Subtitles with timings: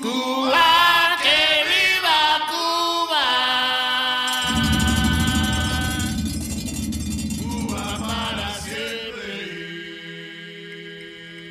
[0.00, 1.38] Cuba, que
[1.70, 3.26] viva Cuba.
[7.38, 9.30] Cuba para siempre.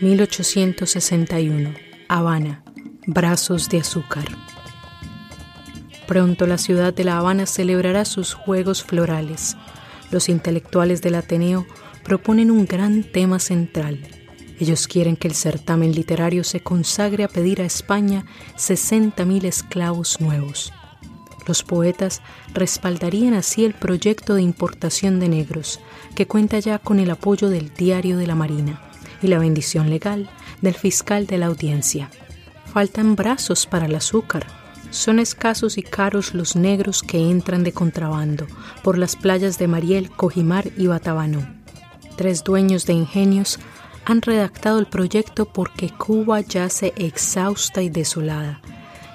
[0.01, 1.73] 1861.
[2.09, 2.63] Habana.
[3.07, 4.25] Brazos de azúcar.
[6.05, 9.55] Pronto la ciudad de La Habana celebrará sus Juegos Florales.
[10.12, 11.66] Los intelectuales del Ateneo
[12.04, 14.22] proponen un gran tema central.
[14.64, 18.23] Ellos quieren que el certamen literario se consagre a pedir a España
[18.55, 20.71] 60.000 esclavos nuevos.
[21.46, 22.21] Los poetas
[22.54, 25.82] respaldarían así el proyecto de importación de negros,
[26.15, 28.82] que cuenta ya con el apoyo del Diario de la Marina
[29.21, 30.29] y la bendición legal
[30.61, 32.09] del fiscal de la audiencia.
[32.72, 34.48] Faltan brazos para el azúcar,
[34.92, 38.48] son escasos y caros los negros que entran de contrabando
[38.81, 41.45] por las playas de Mariel, Cojimar y Batabanó.
[42.16, 43.59] Tres dueños de ingenios
[44.06, 48.62] han redactado el proyecto porque Cuba yace exhausta y desolada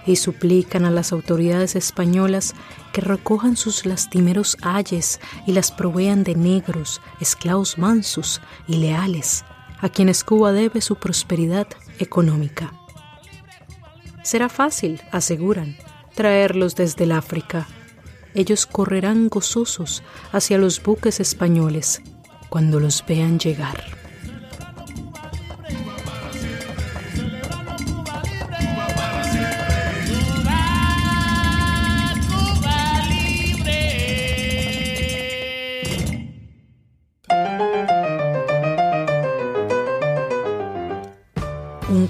[0.09, 2.55] y suplican a las autoridades españolas
[2.92, 9.45] que recojan sus lastimeros ayes y las provean de negros, esclavos mansos y leales,
[9.80, 11.67] a quienes Cuba debe su prosperidad
[11.98, 12.73] económica.
[14.23, 15.77] Será fácil, aseguran,
[16.14, 17.67] traerlos desde el África.
[18.34, 20.02] Ellos correrán gozosos
[20.33, 22.02] hacia los buques españoles
[22.48, 23.97] cuando los vean llegar.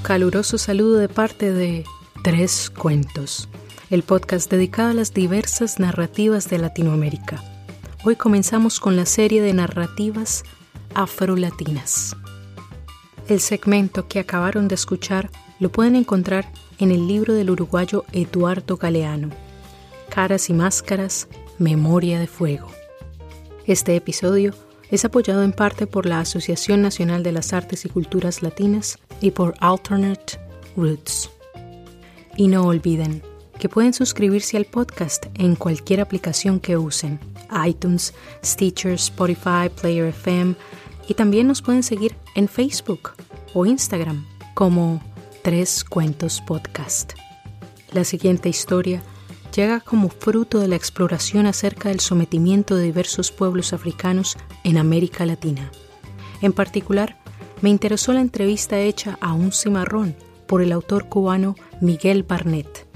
[0.09, 1.85] Caluroso saludo de parte de
[2.25, 3.47] Tres Cuentos,
[3.91, 7.45] el podcast dedicado a las diversas narrativas de Latinoamérica.
[8.05, 10.45] Hoy comenzamos con la serie de narrativas
[10.95, 12.17] afrolatinas.
[13.29, 15.29] El segmento que acabaron de escuchar
[15.61, 19.29] lo pueden encontrar en el libro del uruguayo Eduardo Galeano,
[20.09, 22.69] Caras y Máscaras, Memoria de Fuego.
[23.67, 24.55] Este episodio
[24.91, 29.31] es apoyado en parte por la Asociación Nacional de las Artes y Culturas Latinas y
[29.31, 30.39] por Alternate
[30.77, 31.31] Roots.
[32.37, 33.23] Y no olviden
[33.59, 37.19] que pueden suscribirse al podcast en cualquier aplicación que usen,
[37.67, 40.55] iTunes, Stitcher, Spotify, Player FM,
[41.09, 43.13] y también nos pueden seguir en Facebook
[43.55, 45.03] o Instagram como
[45.43, 47.15] Tres Cuentos Podcast.
[47.93, 49.03] La siguiente historia
[49.59, 55.27] llega como fruto de la exploración acerca del sometimiento de diversos pueblos africanos en América
[55.27, 55.73] Latina.
[56.43, 57.19] En particular,
[57.61, 60.15] me interesó la entrevista hecha a un cimarrón
[60.47, 62.87] por el autor cubano Miguel Barnett,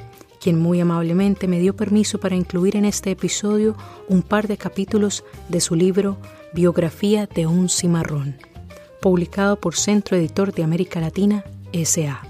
[0.40, 3.76] quien muy amablemente me dio permiso para incluir en este episodio
[4.08, 6.16] un par de capítulos de su libro
[6.54, 8.36] Biografía de un cimarrón,
[9.00, 11.42] publicado por Centro Editor de América Latina,
[11.72, 12.22] SA.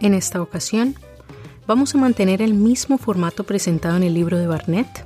[0.00, 0.94] En esta ocasión,
[1.66, 5.04] vamos a mantener el mismo formato presentado en el libro de Barnett.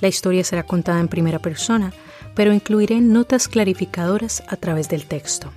[0.00, 1.92] La historia será contada en primera persona,
[2.34, 5.50] pero incluiré notas clarificadoras a través del texto.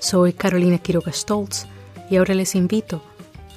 [0.00, 1.66] Soy Carolina Quiroga Stoltz
[2.10, 3.02] y ahora les invito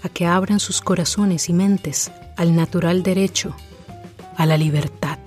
[0.03, 3.56] a que abran sus corazones y mentes al natural derecho
[4.35, 5.18] a la libertad.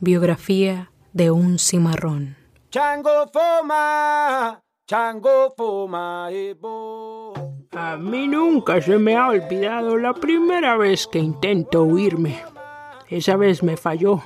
[0.00, 2.36] Biografía de un cimarrón.
[2.70, 5.54] Chango foma, chango.
[7.70, 12.42] A mí nunca se me ha olvidado la primera vez que intento huirme.
[13.08, 14.20] Esa vez me falló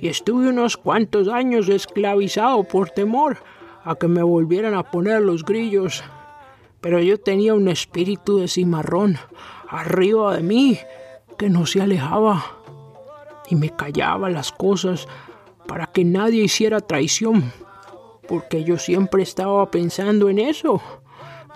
[0.00, 3.38] y estuve unos cuantos años esclavizado por temor
[3.84, 6.02] a que me volvieran a poner los grillos.
[6.80, 9.16] Pero yo tenía un espíritu de cimarrón
[9.68, 10.78] arriba de mí
[11.38, 12.44] que no se alejaba
[13.48, 15.06] y me callaba las cosas
[15.68, 17.52] para que nadie hiciera traición,
[18.30, 20.80] porque yo siempre estaba pensando en eso.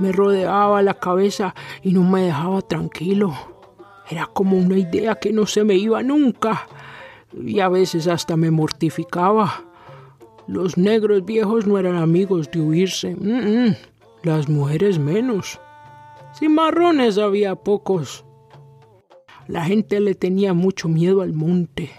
[0.01, 3.33] Me rodeaba la cabeza y no me dejaba tranquilo.
[4.11, 6.67] Era como una idea que no se me iba nunca
[7.33, 9.63] y a veces hasta me mortificaba.
[10.49, 13.17] Los negros viejos no eran amigos de huirse,
[14.25, 15.61] las mujeres menos.
[16.37, 18.25] Cimarrones había pocos.
[19.47, 21.93] La gente le tenía mucho miedo al monte.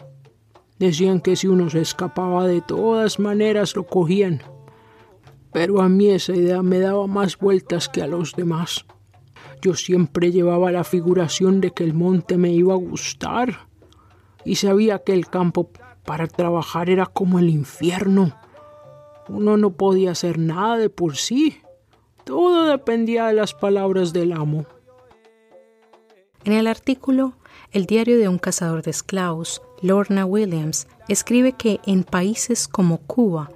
[0.79, 4.41] Decían que si uno se escapaba de todas maneras lo cogían.
[5.55, 8.85] Pero a mí esa idea me daba más vueltas que a los demás.
[9.61, 13.69] Yo siempre llevaba la figuración de que el monte me iba a gustar
[14.43, 15.69] y sabía que el campo
[16.03, 18.37] para trabajar era como el infierno.
[19.29, 21.61] Uno no podía hacer nada de por sí.
[22.25, 24.65] Todo dependía de las palabras del amo.
[26.43, 27.31] En el artículo
[27.71, 33.51] El diario de un cazador de esclavos, Lorna Williams escribe que en países como Cuba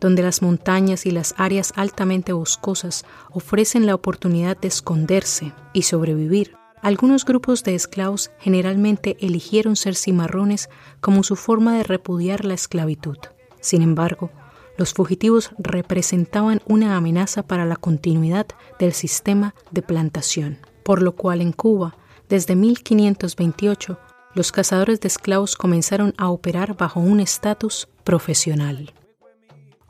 [0.00, 6.56] donde las montañas y las áreas altamente boscosas ofrecen la oportunidad de esconderse y sobrevivir.
[6.82, 10.68] Algunos grupos de esclavos generalmente eligieron ser cimarrones
[11.00, 13.16] como su forma de repudiar la esclavitud.
[13.60, 14.30] Sin embargo,
[14.76, 18.46] los fugitivos representaban una amenaza para la continuidad
[18.78, 21.96] del sistema de plantación, por lo cual en Cuba,
[22.28, 23.98] desde 1528,
[24.34, 28.92] los cazadores de esclavos comenzaron a operar bajo un estatus profesional.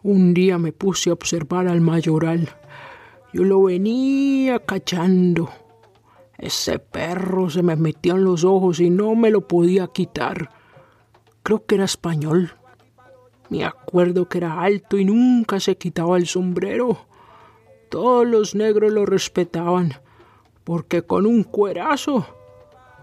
[0.05, 2.51] Un día me puse a observar al mayoral.
[3.33, 5.49] Yo lo venía cachando.
[6.37, 10.51] Ese perro se me metió en los ojos y no me lo podía quitar.
[11.43, 12.53] Creo que era español.
[13.49, 17.07] Me acuerdo que era alto y nunca se quitaba el sombrero.
[17.89, 19.95] Todos los negros lo respetaban,
[20.65, 22.27] porque con un cuerazo,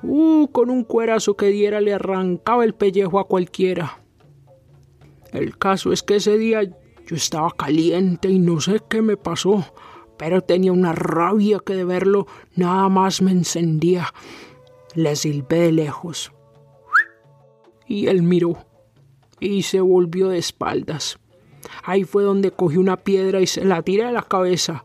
[0.04, 4.04] uh, con un cuerazo que diera le arrancaba el pellejo a cualquiera.
[5.32, 6.62] El caso es que ese día
[7.08, 9.66] yo estaba caliente y no sé qué me pasó,
[10.18, 14.14] pero tenía una rabia que de verlo nada más me encendía.
[14.94, 16.32] Le silbé de lejos.
[17.88, 18.58] Y él miró
[19.40, 21.18] y se volvió de espaldas.
[21.84, 24.84] Ahí fue donde cogí una piedra y se la tiré a la cabeza.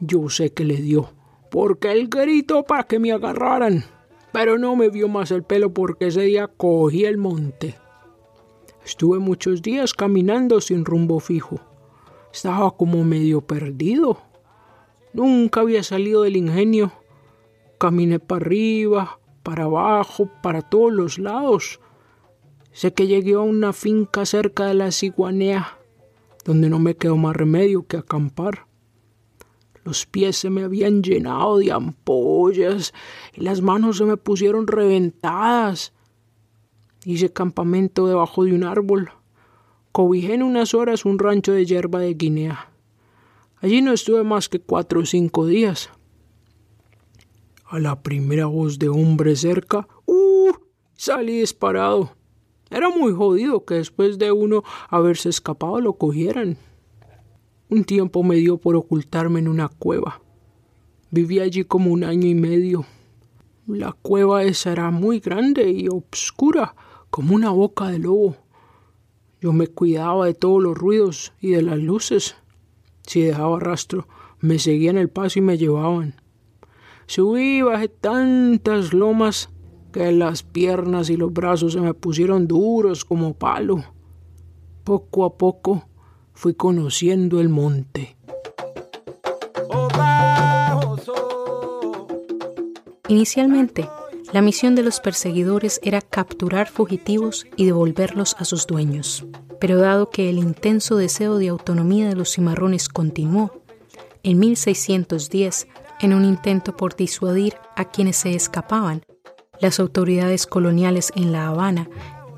[0.00, 1.12] Yo sé que le dio,
[1.50, 3.84] porque él gritó para que me agarraran,
[4.32, 7.76] pero no me vio más el pelo porque ese día cogí el monte.
[8.84, 11.60] Estuve muchos días caminando sin rumbo fijo.
[12.32, 14.18] Estaba como medio perdido.
[15.12, 16.92] Nunca había salido del ingenio.
[17.78, 21.80] Caminé para arriba, para abajo, para todos los lados,
[22.74, 25.78] Sé que llegué a una finca cerca de la ciguanea,
[26.44, 28.66] donde no me quedó más remedio que acampar.
[29.84, 32.92] Los pies se me habían llenado de ampollas
[33.32, 35.92] y las manos se me pusieron reventadas.
[37.04, 39.10] Hice campamento debajo de un árbol.
[39.92, 42.70] Cobijé en unas horas un rancho de hierba de Guinea.
[43.60, 45.90] Allí no estuve más que cuatro o cinco días.
[47.66, 50.52] A la primera voz de hombre cerca, ¡uh!
[50.94, 52.10] salí disparado.
[52.70, 56.56] Era muy jodido que después de uno haberse escapado lo cogieran.
[57.68, 60.22] Un tiempo me dio por ocultarme en una cueva.
[61.10, 62.86] Viví allí como un año y medio.
[63.66, 66.74] La cueva esa era muy grande y obscura,
[67.14, 68.34] como una boca de lobo.
[69.40, 72.34] Yo me cuidaba de todos los ruidos y de las luces.
[73.02, 74.08] Si dejaba rastro,
[74.40, 76.16] me seguían el paso y me llevaban.
[77.06, 79.48] Subí y bajé tantas lomas
[79.92, 83.84] que las piernas y los brazos se me pusieron duros como palo.
[84.82, 85.84] Poco a poco
[86.32, 88.16] fui conociendo el monte.
[93.06, 93.88] Inicialmente,
[94.34, 99.24] la misión de los perseguidores era capturar fugitivos y devolverlos a sus dueños.
[99.60, 103.62] Pero dado que el intenso deseo de autonomía de los cimarrones continuó,
[104.24, 105.68] en 1610,
[106.00, 109.04] en un intento por disuadir a quienes se escapaban,
[109.60, 111.88] las autoridades coloniales en La Habana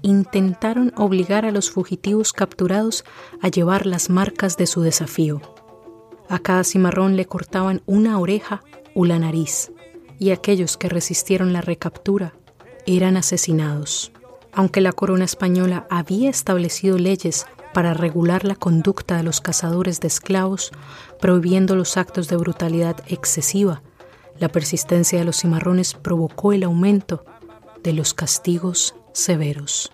[0.03, 3.07] intentaron obligar a los fugitivos capturados
[3.41, 5.41] a llevar las marcas de su desafío.
[6.29, 8.63] A cada cimarrón le cortaban una oreja
[8.95, 9.73] o la nariz,
[10.19, 12.35] y aquellos que resistieron la recaptura
[12.87, 14.13] eran asesinados.
[14.53, 20.09] Aunque la corona española había establecido leyes para regular la conducta de los cazadores de
[20.09, 20.73] esclavos,
[21.21, 23.83] prohibiendo los actos de brutalidad excesiva,
[24.39, 27.25] la persistencia de los cimarrones provocó el aumento
[27.83, 29.93] de los castigos severos.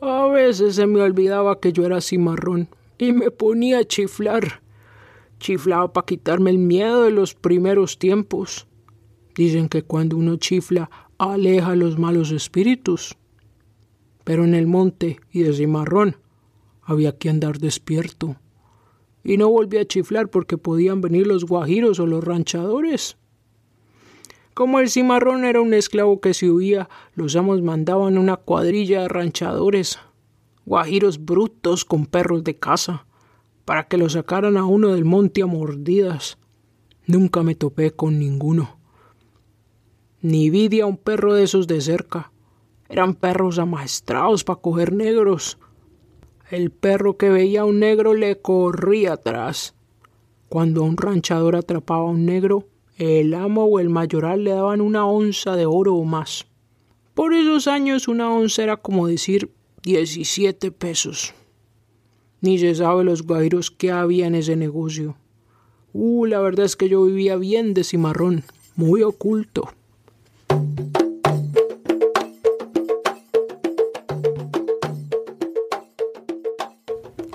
[0.00, 2.68] A veces se me olvidaba que yo era cimarrón
[2.98, 4.60] y me ponía a chiflar.
[5.38, 8.66] Chiflaba para quitarme el miedo de los primeros tiempos.
[9.34, 13.16] Dicen que cuando uno chifla aleja los malos espíritus.
[14.24, 16.16] Pero en el monte y de cimarrón
[16.82, 18.36] había que andar despierto
[19.24, 23.16] y no volví a chiflar porque podían venir los guajiros o los ranchadores.
[24.52, 29.08] Como el cimarrón era un esclavo que se huía, los amos mandaban una cuadrilla de
[29.08, 29.98] ranchadores,
[30.66, 33.06] guajiros brutos con perros de caza,
[33.64, 36.38] para que lo sacaran a uno del monte a mordidas.
[37.06, 38.78] Nunca me topé con ninguno.
[40.20, 42.32] Ni vi a un perro de esos de cerca.
[42.88, 45.58] Eran perros amaestrados para coger negros.
[46.50, 49.74] El perro que veía a un negro le corría atrás.
[50.48, 55.04] Cuando un ranchador atrapaba a un negro, el amo o el mayoral le daban una
[55.06, 56.46] onza de oro o más.
[57.14, 59.50] Por esos años una onza era como decir
[59.82, 61.34] 17 pesos.
[62.44, 65.16] Ni se sabe los guairos que había en ese negocio.
[65.94, 68.44] Uh, la verdad es que yo vivía bien de cimarrón,
[68.76, 69.70] muy oculto.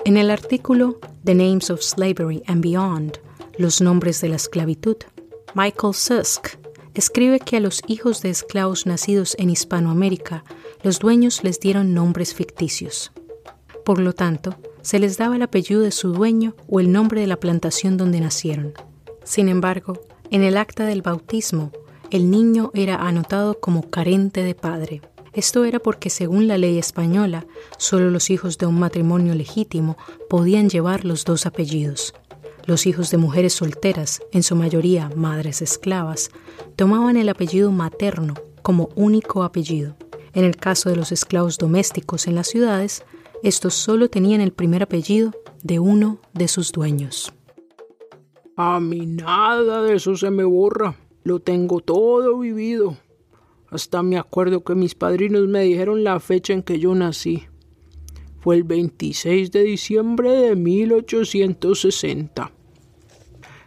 [0.04, 3.18] En el artículo The Names of Slavery and Beyond,
[3.58, 4.98] los nombres de la esclavitud,
[5.56, 6.50] Michael Susk
[6.94, 10.44] escribe que a los hijos de esclavos nacidos en Hispanoamérica,
[10.84, 13.10] los dueños les dieron nombres ficticios.
[13.84, 17.26] Por lo tanto, se les daba el apellido de su dueño o el nombre de
[17.26, 18.72] la plantación donde nacieron.
[19.24, 21.72] Sin embargo, en el acta del bautismo,
[22.10, 25.02] el niño era anotado como carente de padre.
[25.32, 27.46] Esto era porque según la ley española,
[27.78, 29.96] solo los hijos de un matrimonio legítimo
[30.28, 32.14] podían llevar los dos apellidos.
[32.66, 36.30] Los hijos de mujeres solteras, en su mayoría madres esclavas,
[36.76, 39.96] tomaban el apellido materno como único apellido.
[40.32, 43.04] En el caso de los esclavos domésticos en las ciudades,
[43.42, 45.32] estos solo tenían el primer apellido
[45.62, 47.32] de uno de sus dueños.
[48.56, 50.96] A mí nada de eso se me borra.
[51.24, 52.98] Lo tengo todo vivido.
[53.70, 57.44] Hasta me acuerdo que mis padrinos me dijeron la fecha en que yo nací.
[58.40, 62.52] Fue el 26 de diciembre de 1860.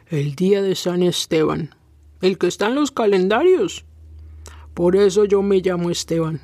[0.09, 1.73] El día de San Esteban.
[2.21, 3.85] El que está en los calendarios.
[4.73, 6.41] Por eso yo me llamo Esteban.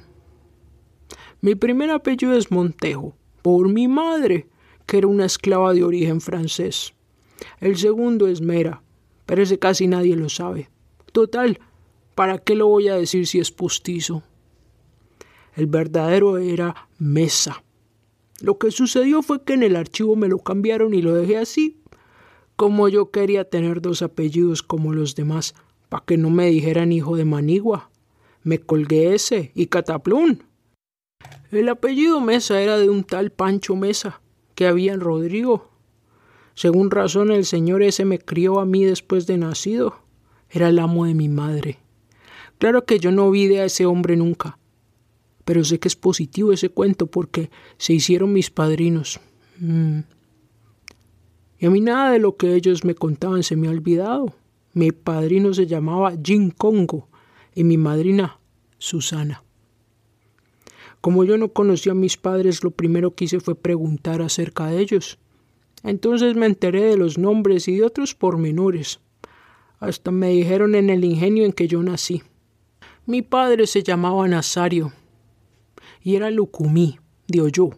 [1.42, 3.16] Mi primer apellido es Montejo,
[3.58, 4.48] por mi madre,
[4.86, 6.94] que era una esclava de origen francés.
[7.60, 8.82] El segundo es Mera,
[9.26, 10.70] pero ese casi nadie lo sabe.
[11.12, 11.60] Total,
[12.20, 14.24] ¿Para qué lo voy a decir si es postizo?
[15.56, 17.64] El verdadero era Mesa.
[18.42, 21.78] Lo que sucedió fue que en el archivo me lo cambiaron y lo dejé así.
[22.58, 25.56] Como yo quería tener dos apellidos como los demás,
[25.88, 27.90] para que no me dijeran hijo de Manigua.
[28.44, 30.44] Me colgué ese y Cataplún.
[31.52, 34.22] El apellido Mesa era de un tal Pancho Mesa,
[34.54, 35.72] que había en Rodrigo.
[36.54, 39.96] Según razón, el señor ese me crió a mí después de nacido.
[40.52, 41.80] Era el amo de mi madre.
[42.60, 44.60] Claro que yo no vi a ese hombre nunca,
[45.46, 49.20] pero sé que es positivo ese cuento porque se hicieron mis padrinos.
[49.58, 50.02] Mm.
[51.58, 54.36] Y a mí nada de lo que ellos me contaban se me ha olvidado.
[54.74, 57.08] Mi padrino se llamaba Jim Congo
[57.56, 58.40] y mi madrina
[58.78, 59.44] Susana.
[61.02, 64.80] Como yo no conocía a mis padres, lo primero que hice fue preguntar acerca de
[64.80, 65.18] ellos.
[65.84, 69.00] Entonces me enteré de los nombres y de otros pormenores.
[69.80, 72.22] Hasta me dijeron en el ingenio en que yo nací.
[73.06, 74.92] Mi padre se llamaba Nazario
[76.04, 77.70] y era Lucumí de Oyo.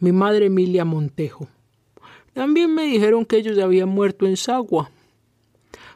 [0.00, 1.48] Mi madre Emilia Montejo.
[2.32, 4.90] También me dijeron que ellos habían muerto en Sagua.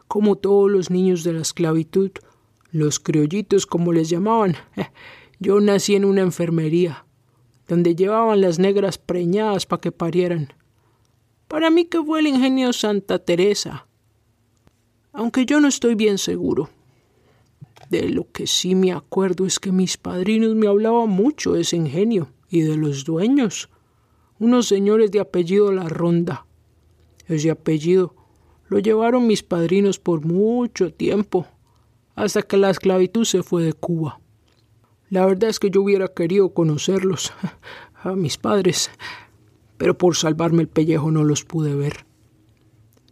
[0.06, 2.10] Como todos los niños de la esclavitud,
[2.70, 4.56] los criollitos como les llamaban,
[5.40, 7.04] yo nací en una enfermería,
[7.68, 10.52] donde llevaban las negras preñadas para que parieran.
[11.46, 13.86] Para mí que fue el ingenio Santa Teresa,
[15.12, 16.70] aunque yo no estoy bien seguro.
[17.90, 21.76] De lo que sí me acuerdo es que mis padrinos me hablaban mucho de ese
[21.76, 23.70] ingenio y de los dueños,
[24.38, 26.46] unos señores de apellido La Ronda.
[27.26, 28.14] Ese apellido
[28.68, 31.46] lo llevaron mis padrinos por mucho tiempo,
[32.14, 34.20] hasta que la esclavitud se fue de Cuba.
[35.10, 37.32] La verdad es que yo hubiera querido conocerlos,
[38.02, 38.90] a mis padres,
[39.76, 42.04] pero por salvarme el pellejo no los pude ver.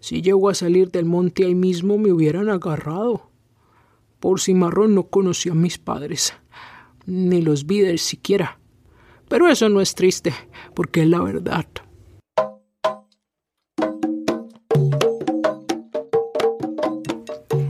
[0.01, 3.31] Si llego a salir del monte ahí mismo me hubieran agarrado.
[4.21, 6.35] Por cimarrón no conoció a mis padres,
[7.07, 8.59] ni los vi siquiera.
[9.29, 10.33] Pero eso no es triste,
[10.75, 11.67] porque es la verdad.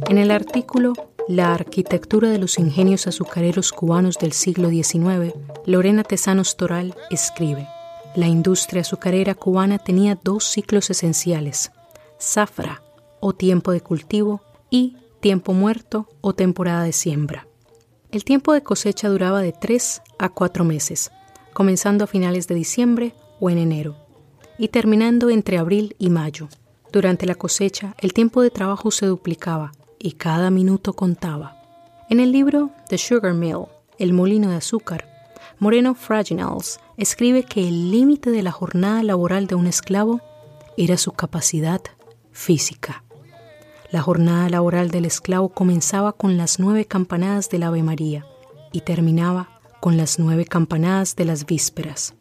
[0.08, 0.92] En el artículo
[1.28, 7.66] La arquitectura de los ingenios azucareros cubanos del siglo XIX, Lorena Tesanos Toral escribe,
[8.14, 11.72] La industria azucarera cubana tenía dos ciclos esenciales,
[12.20, 12.80] zafra
[13.18, 14.40] o tiempo de cultivo
[14.70, 17.48] y tiempo muerto o temporada de siembra.
[18.12, 21.10] El tiempo de cosecha duraba de 3 a 4 meses,
[21.52, 23.96] comenzando a finales de diciembre o en enero,
[24.58, 26.48] y terminando entre abril y mayo.
[26.92, 29.72] Durante la cosecha, el tiempo de trabajo se duplicaba
[30.06, 31.56] y cada minuto contaba.
[32.08, 33.64] En el libro The Sugar Mill,
[33.98, 35.04] El molino de azúcar,
[35.58, 40.20] Moreno Fraginals escribe que el límite de la jornada laboral de un esclavo
[40.76, 41.80] era su capacidad
[42.30, 43.02] física.
[43.90, 48.24] La jornada laboral del esclavo comenzaba con las nueve campanadas del Ave María
[48.70, 52.14] y terminaba con las nueve campanadas de las vísperas.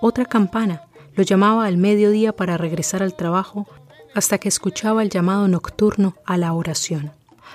[0.00, 3.66] Otra campana lo llamaba al mediodía para regresar al trabajo
[4.14, 7.12] hasta que escuchaba el llamado nocturno a la oración,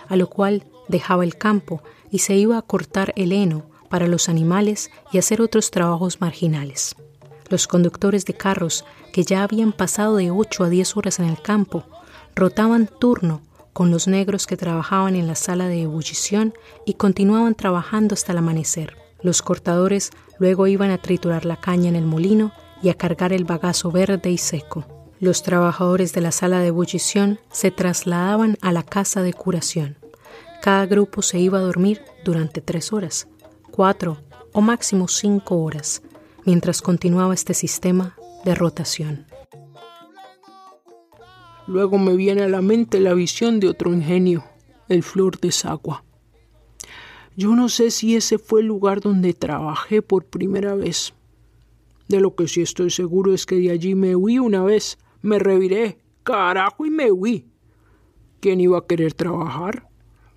[0.07, 4.29] a lo cual dejaba el campo y se iba a cortar el heno para los
[4.29, 6.95] animales y hacer otros trabajos marginales.
[7.49, 11.41] Los conductores de carros, que ya habían pasado de ocho a diez horas en el
[11.41, 11.83] campo,
[12.35, 16.53] rotaban turno con los negros que trabajaban en la sala de ebullición
[16.85, 18.97] y continuaban trabajando hasta el amanecer.
[19.21, 23.45] Los cortadores luego iban a triturar la caña en el molino y a cargar el
[23.45, 24.96] bagazo verde y seco.
[25.19, 29.97] Los trabajadores de la sala de ebullición se trasladaban a la casa de curación.
[30.62, 33.27] Cada grupo se iba a dormir durante tres horas,
[33.71, 34.17] cuatro
[34.53, 36.03] o máximo cinco horas,
[36.45, 39.25] mientras continuaba este sistema de rotación.
[41.65, 44.43] Luego me viene a la mente la visión de otro ingenio,
[44.88, 46.03] el Flor de Sagua.
[47.36, 51.13] Yo no sé si ese fue el lugar donde trabajé por primera vez.
[52.07, 55.39] De lo que sí estoy seguro es que de allí me huí una vez, me
[55.39, 57.47] reviré, carajo, y me huí.
[58.39, 59.89] ¿Quién iba a querer trabajar?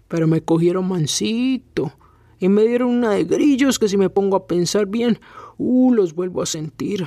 [0.08, 1.92] Pero me cogieron mansito
[2.38, 5.20] y me dieron una de grillos que si me pongo a pensar bien,
[5.58, 7.06] uh, los vuelvo a sentir.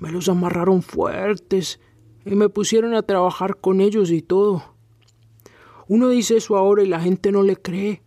[0.00, 1.80] Me los amarraron fuertes
[2.24, 4.74] y me pusieron a trabajar con ellos y todo.
[5.86, 8.02] Uno dice eso ahora y la gente no le cree,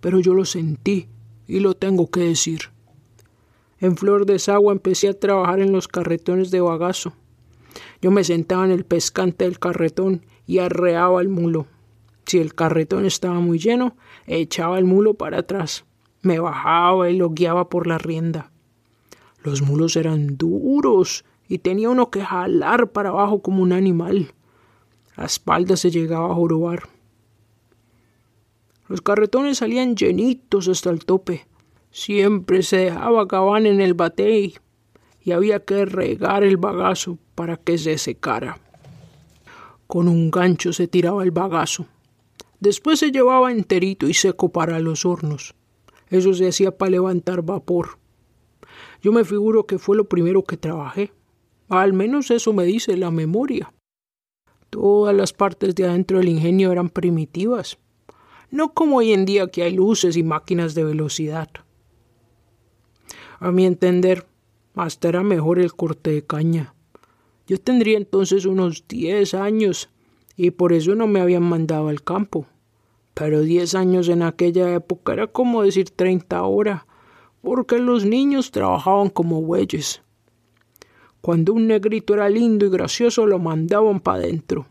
[0.00, 1.08] pero yo lo sentí
[1.46, 2.70] y lo tengo que decir.
[3.82, 7.14] En Flor de Sagua empecé a trabajar en los carretones de bagazo.
[8.00, 11.66] Yo me sentaba en el pescante del carretón y arreaba el mulo.
[12.24, 13.96] Si el carretón estaba muy lleno,
[14.28, 15.84] echaba el mulo para atrás.
[16.20, 18.52] Me bajaba y lo guiaba por la rienda.
[19.42, 24.32] Los mulos eran duros y tenía uno que jalar para abajo como un animal.
[25.16, 26.88] La espalda se llegaba a jorobar.
[28.86, 31.48] Los carretones salían llenitos hasta el tope.
[31.94, 34.54] Siempre se dejaba cabán en el batey
[35.22, 38.58] y había que regar el bagazo para que se secara.
[39.86, 41.86] Con un gancho se tiraba el bagazo.
[42.60, 45.54] Después se llevaba enterito y seco para los hornos.
[46.08, 47.98] Eso se hacía para levantar vapor.
[49.02, 51.12] Yo me figuro que fue lo primero que trabajé.
[51.68, 53.70] Al menos eso me dice la memoria.
[54.70, 57.76] Todas las partes de adentro del ingenio eran primitivas,
[58.50, 61.50] no como hoy en día que hay luces y máquinas de velocidad.
[63.42, 64.24] A mi entender,
[64.76, 66.74] hasta era mejor el corte de caña.
[67.48, 69.90] Yo tendría entonces unos diez años
[70.36, 72.46] y por eso no me habían mandado al campo.
[73.14, 76.86] Pero diez años en aquella época era como decir treinta ahora,
[77.42, 80.02] porque los niños trabajaban como bueyes.
[81.20, 84.66] Cuando un negrito era lindo y gracioso lo mandaban para adentro,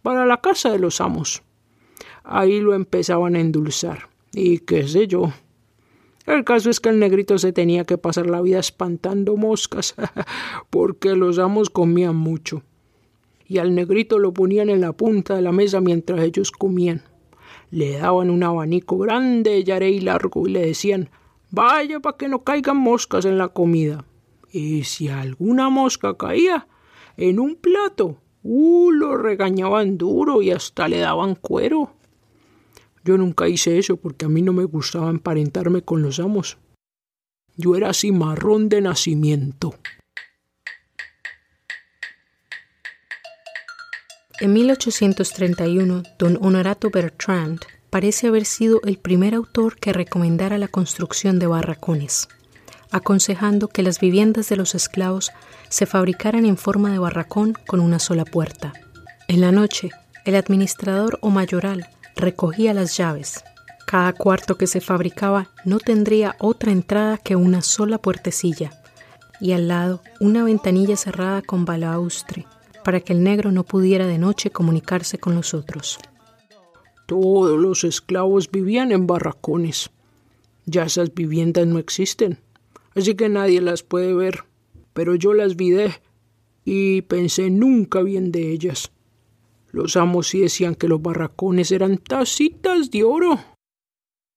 [0.00, 1.42] para la casa de los amos.
[2.24, 5.34] Ahí lo empezaban a endulzar, y qué sé yo.
[6.26, 9.94] El caso es que el negrito se tenía que pasar la vida espantando moscas,
[10.70, 12.62] porque los amos comían mucho.
[13.46, 17.02] Y al negrito lo ponían en la punta de la mesa mientras ellos comían.
[17.70, 21.10] Le daban un abanico grande, yaré y largo, y le decían
[21.50, 24.04] Vaya para que no caigan moscas en la comida.
[24.50, 26.66] Y si alguna mosca caía
[27.16, 31.92] en un plato, uh, lo regañaban duro y hasta le daban cuero.
[33.06, 36.58] Yo nunca hice eso porque a mí no me gustaba emparentarme con los amos.
[37.54, 39.76] Yo era cimarrón de nacimiento.
[44.40, 51.38] En 1831, don Honorato Bertrand parece haber sido el primer autor que recomendara la construcción
[51.38, 52.26] de barracones,
[52.90, 55.30] aconsejando que las viviendas de los esclavos
[55.68, 58.72] se fabricaran en forma de barracón con una sola puerta.
[59.28, 59.90] En la noche,
[60.24, 63.44] el administrador o mayoral recogía las llaves.
[63.86, 68.72] Cada cuarto que se fabricaba no tendría otra entrada que una sola puertecilla
[69.40, 72.46] y al lado una ventanilla cerrada con balaustre
[72.82, 75.98] para que el negro no pudiera de noche comunicarse con los otros.
[77.06, 79.90] Todos los esclavos vivían en barracones.
[80.64, 82.40] Ya esas viviendas no existen,
[82.96, 84.44] así que nadie las puede ver.
[84.92, 86.00] Pero yo las vidé
[86.64, 88.90] y pensé nunca bien de ellas.
[89.70, 93.38] Los amos sí decían que los barracones eran tacitas de oro.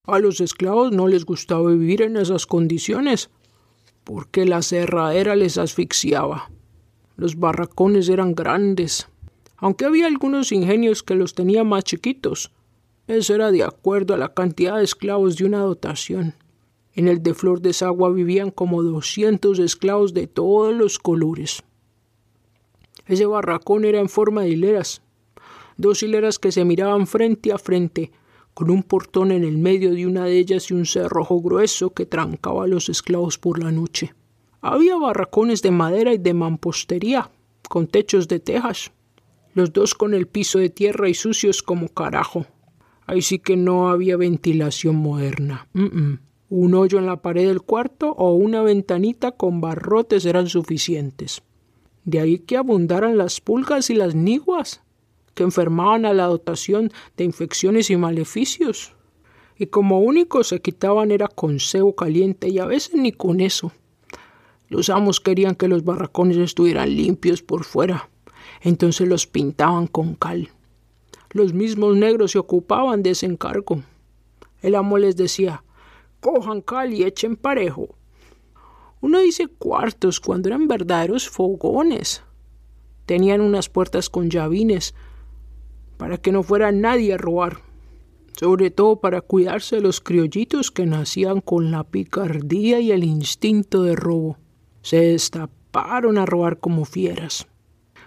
[0.05, 3.29] A los esclavos no les gustaba vivir en esas condiciones,
[4.03, 6.51] porque la cerradera les asfixiaba.
[7.15, 9.07] Los barracones eran grandes,
[9.57, 12.51] aunque había algunos ingenios que los tenían más chiquitos,
[13.09, 16.35] eso era de acuerdo a la cantidad de esclavos de una dotación.
[16.93, 21.63] En el de Flor de Sagua vivían como doscientos esclavos de todos los colores.
[23.07, 25.01] Ese barracón era en forma de hileras,
[25.79, 28.11] dos hileras que se miraban frente a frente,
[28.53, 32.05] con un portón en el medio de una de ellas y un cerrojo grueso que
[32.05, 34.13] trancaba a los esclavos por la noche.
[34.61, 37.31] Había barracones de madera y de mampostería,
[37.69, 38.91] con techos de tejas,
[39.53, 42.45] los dos con el piso de tierra y sucios como carajo.
[43.07, 45.67] Ahí sí que no había ventilación moderna.
[46.49, 51.41] Un hoyo en la pared del cuarto o una ventanita con barrotes eran suficientes.
[52.03, 54.81] De ahí que abundaran las pulgas y las niguas,
[55.33, 58.93] que enfermaban a la dotación de infecciones y maleficios.
[59.57, 63.71] Y como único se quitaban era con cebo caliente y a veces ni con eso.
[64.69, 68.09] Los amos querían que los barracones estuvieran limpios por fuera,
[68.61, 70.49] entonces los pintaban con cal.
[71.31, 73.83] Los mismos negros se ocupaban de ese encargo.
[74.61, 75.63] El amo les decía,
[76.19, 77.95] cojan cal y echen parejo.
[79.01, 82.23] Uno dice cuartos cuando eran verdaderos fogones.
[83.05, 84.93] Tenían unas puertas con llavines
[85.99, 87.59] para que no fuera nadie a robar,
[88.31, 93.83] sobre todo para cuidarse de los criollitos que nacían con la picardía y el instinto
[93.83, 94.37] de robo.
[94.81, 97.47] Se destaparon a robar como fieras.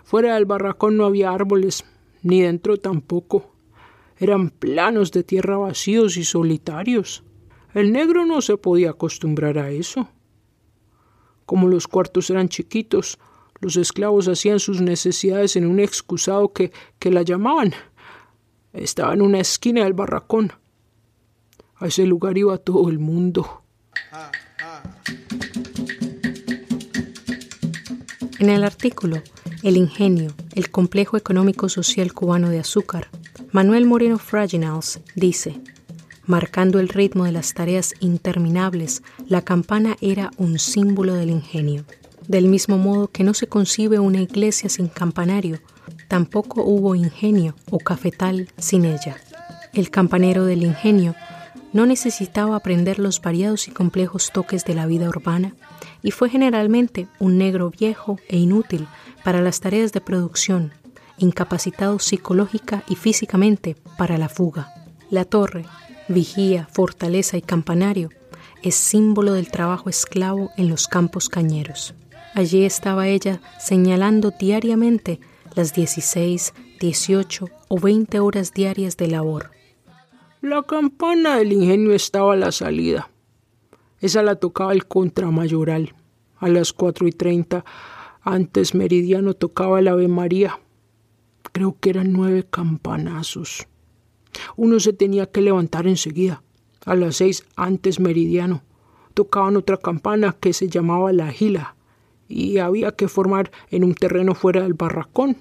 [0.05, 1.85] Fuera del barracón no había árboles,
[2.23, 3.53] ni dentro tampoco.
[4.17, 7.25] Eran planos de tierra vacíos y solitarios.
[7.75, 10.09] El negro no se podía acostumbrar a eso.
[11.45, 13.19] Como los cuartos eran chiquitos,
[13.63, 17.73] los esclavos hacían sus necesidades en un excusado que, que la llamaban.
[18.73, 20.53] Estaba en una esquina del barracón.
[21.77, 23.63] A ese lugar iba todo el mundo.
[28.41, 29.23] En el artículo
[29.63, 33.09] El ingenio, el complejo económico social cubano de azúcar,
[33.53, 35.61] Manuel Moreno Fraginals dice,
[36.27, 41.85] marcando el ritmo de las tareas interminables, la campana era un símbolo del ingenio.
[42.29, 45.59] Del mismo modo que no se concibe una iglesia sin campanario,
[46.09, 49.17] tampoco hubo ingenio o cafetal sin ella.
[49.73, 51.15] El campanero del ingenio
[51.73, 55.55] no necesitaba aprender los variados y complejos toques de la vida urbana
[56.03, 58.87] y fue generalmente un negro viejo e inútil
[59.25, 60.73] para las tareas de producción,
[61.19, 64.73] incapacitado psicológica y físicamente para la fuga.
[65.11, 65.65] La torre,
[66.09, 68.11] vigía, fortaleza y campanario
[68.63, 71.95] es símbolo del trabajo esclavo en los campos cañeros.
[72.35, 75.21] Allí estaba ella señalando diariamente
[75.55, 79.51] las 16, 18 o 20 horas diarias de labor.
[80.41, 83.11] La campana del ingenio estaba a la salida.
[84.01, 85.95] Esa la tocaba el contramayoral.
[86.39, 87.67] A las cuatro y treinta,
[88.23, 90.59] antes meridiano, tocaba el Ave María.
[91.53, 93.69] Creo que eran nueve campanazos.
[94.57, 96.43] Uno se tenía que levantar enseguida.
[96.87, 98.63] A las seis, antes meridiano,
[99.13, 101.77] tocaban otra campana que se llamaba la gila
[102.33, 105.37] y había que formar en un terreno fuera del barracón.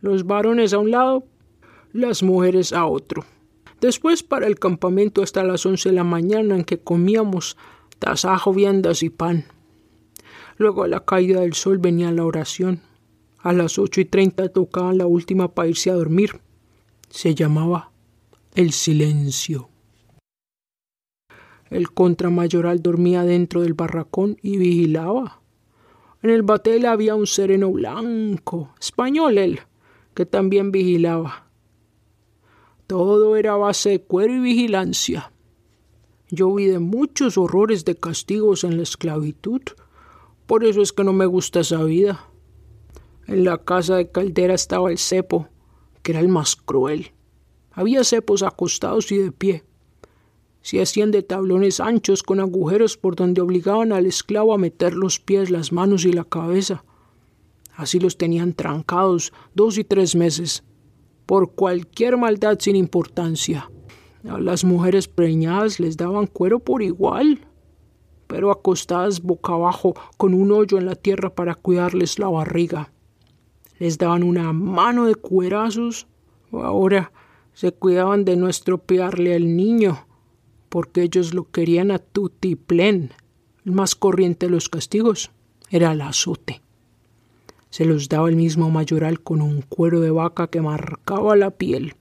[0.00, 1.24] Los varones a un lado,
[1.92, 3.24] las mujeres a otro.
[3.80, 7.56] Después para el campamento hasta las once de la mañana en que comíamos
[7.98, 9.44] tasajo, viandas y pan.
[10.56, 12.80] Luego a la caída del sol venía la oración.
[13.38, 16.40] A las ocho y treinta tocaban la última para irse a dormir.
[17.10, 17.90] Se llamaba
[18.54, 19.68] el silencio.
[21.68, 25.39] El contramayoral dormía dentro del barracón y vigilaba.
[26.22, 29.60] En el batel había un sereno blanco, español él,
[30.14, 31.46] que también vigilaba.
[32.86, 35.32] Todo era base de cuero y vigilancia.
[36.28, 39.62] Yo vi de muchos horrores de castigos en la esclavitud.
[40.46, 42.28] Por eso es que no me gusta esa vida.
[43.26, 45.48] En la casa de Caldera estaba el cepo,
[46.02, 47.12] que era el más cruel.
[47.72, 49.64] Había cepos acostados y de pie.
[50.62, 55.18] Se hacían de tablones anchos con agujeros por donde obligaban al esclavo a meter los
[55.18, 56.84] pies, las manos y la cabeza.
[57.74, 60.64] Así los tenían trancados dos y tres meses
[61.24, 63.70] por cualquier maldad sin importancia.
[64.28, 67.46] A las mujeres preñadas les daban cuero por igual,
[68.26, 72.92] pero acostadas boca abajo con un hoyo en la tierra para cuidarles la barriga.
[73.78, 76.06] Les daban una mano de cuerazos.
[76.52, 77.12] Ahora
[77.54, 80.06] se cuidaban de no estropearle al niño,
[80.70, 83.12] porque ellos lo querían a tutiplén.
[83.66, 85.30] El más corriente de los castigos
[85.68, 86.62] era el azote.
[87.68, 91.94] Se los daba el mismo mayoral con un cuero de vaca que marcaba la piel.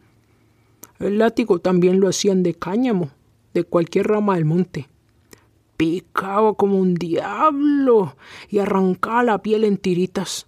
[1.00, 3.10] El látigo también lo hacían de cáñamo,
[3.54, 4.88] de cualquier rama del monte.
[5.78, 8.16] Picaba como un diablo
[8.50, 10.48] y arrancaba la piel en tiritas.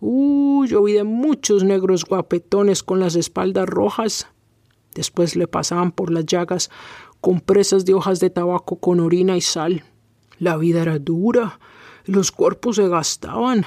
[0.00, 4.28] Uh, yo vi de muchos negros guapetones con las espaldas rojas.
[4.94, 6.70] Después le pasaban por las llagas
[7.26, 9.82] con presas de hojas de tabaco con orina y sal.
[10.38, 11.58] La vida era dura
[12.04, 13.66] los cuerpos se gastaban.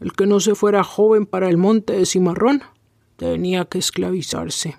[0.00, 2.62] El que no se fuera joven para el monte de cimarrón
[3.16, 4.76] tenía que esclavizarse.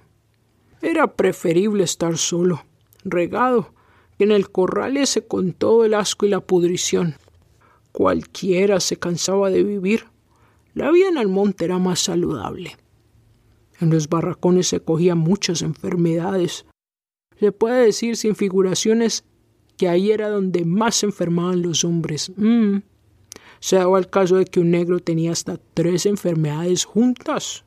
[0.83, 2.63] Era preferible estar solo,
[3.03, 3.73] regado,
[4.19, 7.15] que en el corral ese con todo el asco y la pudrición.
[7.91, 10.05] Cualquiera se cansaba de vivir.
[10.75, 12.77] La vida en el monte era más saludable.
[13.79, 16.67] En los barracones se cogían muchas enfermedades.
[17.39, 19.23] Se puede decir sin figuraciones
[19.77, 22.31] que ahí era donde más se enfermaban los hombres.
[22.35, 22.79] Mm.
[23.61, 27.63] Se daba el caso de que un negro tenía hasta tres enfermedades juntas.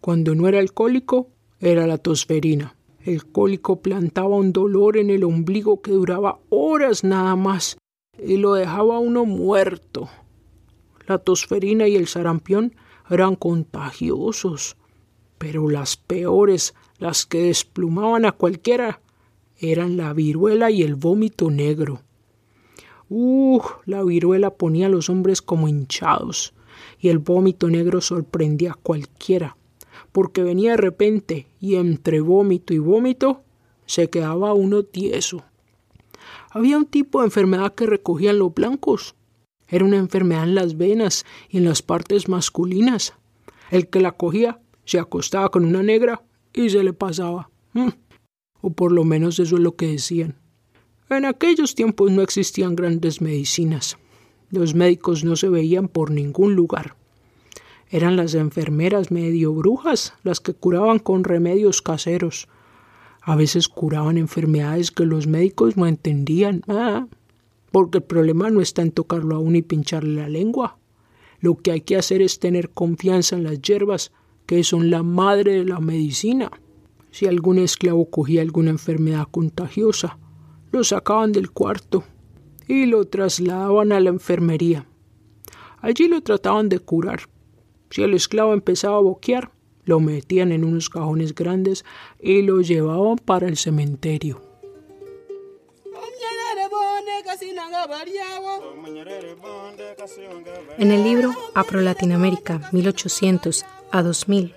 [0.00, 1.28] Cuando no era alcohólico,
[1.58, 2.76] era la tosferina.
[3.04, 7.76] El cólico plantaba un dolor en el ombligo que duraba horas nada más
[8.18, 10.08] y lo dejaba uno muerto.
[11.06, 12.74] La tosferina y el sarampión
[13.08, 14.76] eran contagiosos,
[15.38, 19.00] pero las peores, las que desplumaban a cualquiera,
[19.60, 22.00] eran la viruela y el vómito negro.
[23.08, 26.54] Uh, la viruela ponía a los hombres como hinchados,
[26.98, 29.56] y el vómito negro sorprendía a cualquiera,
[30.12, 33.42] porque venía de repente y entre vómito y vómito
[33.86, 35.44] se quedaba uno tieso.
[36.50, 39.14] Había un tipo de enfermedad que recogían los blancos.
[39.68, 43.14] Era una enfermedad en las venas y en las partes masculinas.
[43.70, 47.50] El que la cogía se acostaba con una negra y se le pasaba.
[47.72, 47.90] Mm.
[48.60, 50.36] O por lo menos eso es lo que decían.
[51.08, 53.98] En aquellos tiempos no existían grandes medicinas.
[54.50, 56.96] Los médicos no se veían por ningún lugar.
[57.90, 62.48] Eran las enfermeras medio brujas las que curaban con remedios caseros.
[63.22, 66.62] A veces curaban enfermedades que los médicos no entendían.
[66.68, 67.06] Ah,
[67.72, 70.78] porque el problema no está en tocarlo a uno y pincharle la lengua.
[71.40, 74.12] Lo que hay que hacer es tener confianza en las hierbas,
[74.46, 76.50] que son la madre de la medicina.
[77.10, 80.18] Si algún esclavo cogía alguna enfermedad contagiosa,
[80.72, 82.04] lo sacaban del cuarto
[82.68, 84.86] y lo trasladaban a la enfermería.
[85.80, 87.22] Allí lo trataban de curar.
[87.90, 89.50] Si el esclavo empezaba a boquear,
[89.84, 91.84] lo metían en unos cajones grandes
[92.20, 94.40] y lo llevaban para el cementerio.
[100.78, 104.54] En el libro Apro Latinoamérica 1800 a 2000,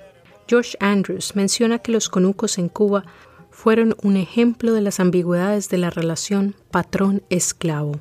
[0.47, 3.05] George Andrews menciona que los conucos en Cuba
[3.49, 7.99] fueron un ejemplo de las ambigüedades de la relación patrón-esclavo.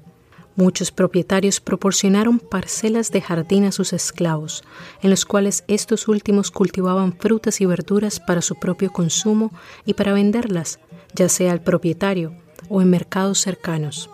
[0.55, 4.65] Muchos propietarios proporcionaron parcelas de jardín a sus esclavos,
[5.03, 9.51] en los cuales estos últimos cultivaban frutas y verduras para su propio consumo
[9.87, 10.79] y para venderlas,
[11.15, 12.35] ya sea al propietario
[12.69, 14.11] o en mercados cercanos.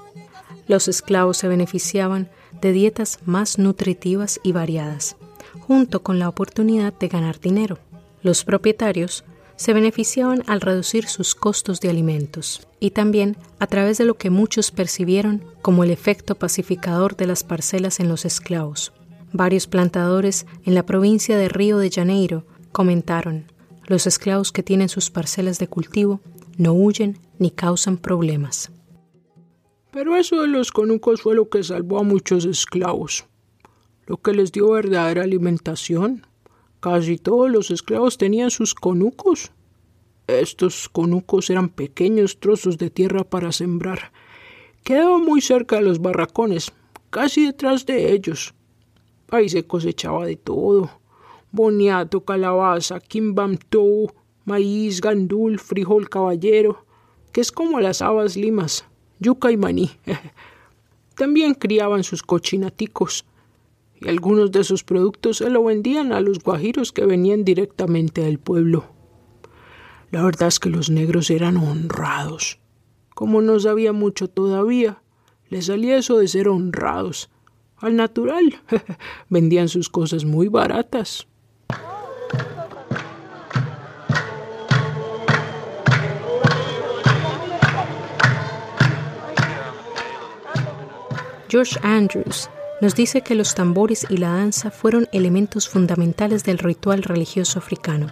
[0.68, 5.16] Los esclavos se beneficiaban de dietas más nutritivas y variadas,
[5.60, 7.78] junto con la oportunidad de ganar dinero.
[8.22, 9.24] Los propietarios
[9.56, 14.30] se beneficiaban al reducir sus costos de alimentos y también a través de lo que
[14.30, 18.92] muchos percibieron como el efecto pacificador de las parcelas en los esclavos.
[19.32, 23.50] Varios plantadores en la provincia de Río de Janeiro comentaron,
[23.86, 26.20] los esclavos que tienen sus parcelas de cultivo
[26.56, 28.70] no huyen ni causan problemas.
[29.90, 33.24] Pero eso de los conucos fue lo que salvó a muchos esclavos,
[34.06, 36.26] lo que les dio verdadera alimentación.
[36.80, 39.50] Casi todos los esclavos tenían sus conucos.
[40.28, 44.12] Estos conucos eran pequeños trozos de tierra para sembrar.
[44.84, 46.72] Quedaban muy cerca de los barracones,
[47.10, 48.54] casi detrás de ellos.
[49.30, 50.90] Ahí se cosechaba de todo.
[51.50, 54.14] Boniato, calabaza, quimbamtó,
[54.44, 56.84] maíz, gandul, frijol caballero,
[57.32, 58.84] que es como las habas limas,
[59.18, 59.90] yuca y maní.
[61.16, 63.24] También criaban sus cochinaticos,
[64.00, 68.38] y algunos de sus productos se lo vendían a los guajiros que venían directamente del
[68.38, 68.84] pueblo.
[70.10, 72.60] La verdad es que los negros eran honrados.
[73.14, 75.02] Como no sabía mucho todavía,
[75.48, 77.30] les salía eso de ser honrados.
[77.76, 78.60] Al natural,
[79.28, 81.26] vendían sus cosas muy baratas.
[91.48, 97.02] George Andrews nos dice que los tambores y la danza fueron elementos fundamentales del ritual
[97.02, 98.08] religioso africano.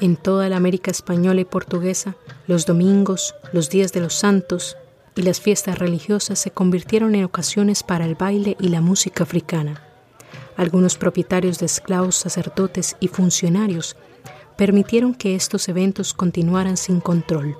[0.00, 4.76] En toda la América española y portuguesa, los domingos, los días de los santos
[5.14, 9.82] y las fiestas religiosas se convirtieron en ocasiones para el baile y la música africana.
[10.56, 13.96] Algunos propietarios de esclavos, sacerdotes y funcionarios
[14.56, 17.56] permitieron que estos eventos continuaran sin control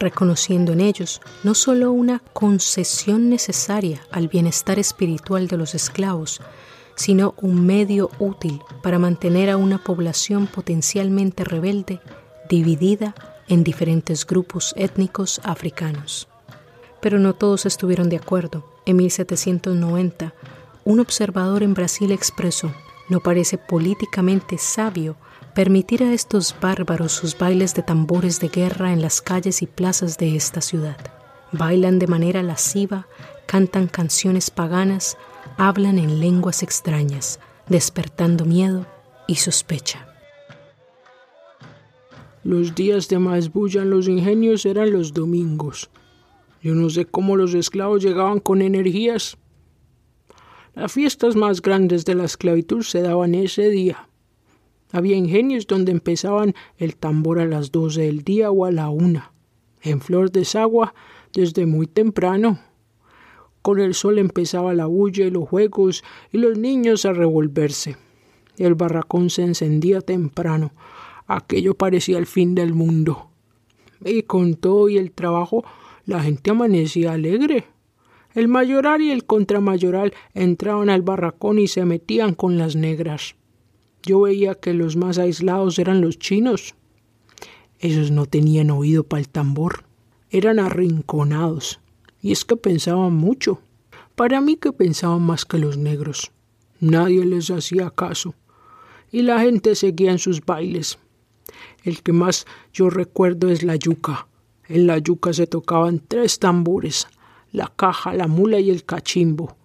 [0.00, 6.40] reconociendo en ellos no solo una concesión necesaria al bienestar espiritual de los esclavos,
[6.96, 12.00] sino un medio útil para mantener a una población potencialmente rebelde
[12.48, 13.14] dividida
[13.46, 16.28] en diferentes grupos étnicos africanos.
[17.00, 18.64] Pero no todos estuvieron de acuerdo.
[18.86, 20.34] En 1790,
[20.84, 22.72] un observador en Brasil expresó,
[23.08, 25.16] no parece políticamente sabio
[25.54, 30.18] permitir a estos bárbaros sus bailes de tambores de guerra en las calles y plazas
[30.18, 30.96] de esta ciudad.
[31.52, 33.06] Bailan de manera lasciva,
[33.46, 35.18] cantan canciones paganas,
[35.56, 38.86] hablan en lenguas extrañas, despertando miedo
[39.26, 40.06] y sospecha.
[42.44, 45.90] Los días de más bulla en los ingenios eran los domingos.
[46.62, 49.36] Yo no sé cómo los esclavos llegaban con energías.
[50.74, 54.09] Las fiestas más grandes de la esclavitud se daban ese día.
[54.92, 59.32] Había ingenios donde empezaban el tambor a las doce del día o a la una.
[59.82, 60.94] En Flor de Sagua,
[61.32, 62.58] desde muy temprano.
[63.62, 67.96] Con el sol empezaba la bulla y los juegos y los niños a revolverse.
[68.56, 70.72] El barracón se encendía temprano.
[71.26, 73.30] Aquello parecía el fin del mundo.
[74.04, 75.64] Y con todo y el trabajo,
[76.06, 77.66] la gente amanecía alegre.
[78.34, 83.34] El mayoral y el contramayoral entraban al barracón y se metían con las negras.
[84.02, 86.74] Yo veía que los más aislados eran los chinos.
[87.78, 89.84] Ellos no tenían oído para el tambor.
[90.30, 91.80] Eran arrinconados.
[92.22, 93.60] Y es que pensaban mucho.
[94.14, 96.30] Para mí que pensaban más que los negros.
[96.80, 98.34] Nadie les hacía caso.
[99.12, 100.98] Y la gente seguía en sus bailes.
[101.82, 104.28] El que más yo recuerdo es la yuca.
[104.68, 107.08] En la yuca se tocaban tres tambores,
[107.50, 109.56] la caja, la mula y el cachimbo,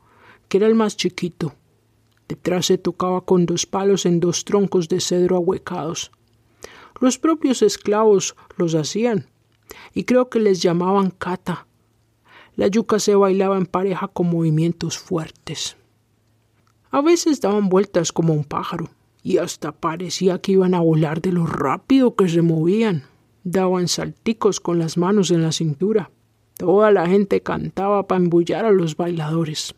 [0.48, 1.54] que era el más chiquito.
[2.28, 6.12] Detrás se tocaba con dos palos en dos troncos de cedro ahuecados.
[7.00, 9.28] Los propios esclavos los hacían,
[9.94, 11.68] y creo que les llamaban cata.
[12.56, 15.78] La yuca se bailaba en pareja con movimientos fuertes.
[16.90, 18.90] A veces daban vueltas como un pájaro,
[19.22, 23.04] y hasta parecía que iban a volar de lo rápido que se movían.
[23.44, 26.12] Daban salticos con las manos en la cintura.
[26.58, 29.76] Toda la gente cantaba para embullar a los bailadores.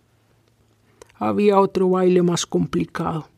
[1.20, 3.30] Había otro baile más complicado.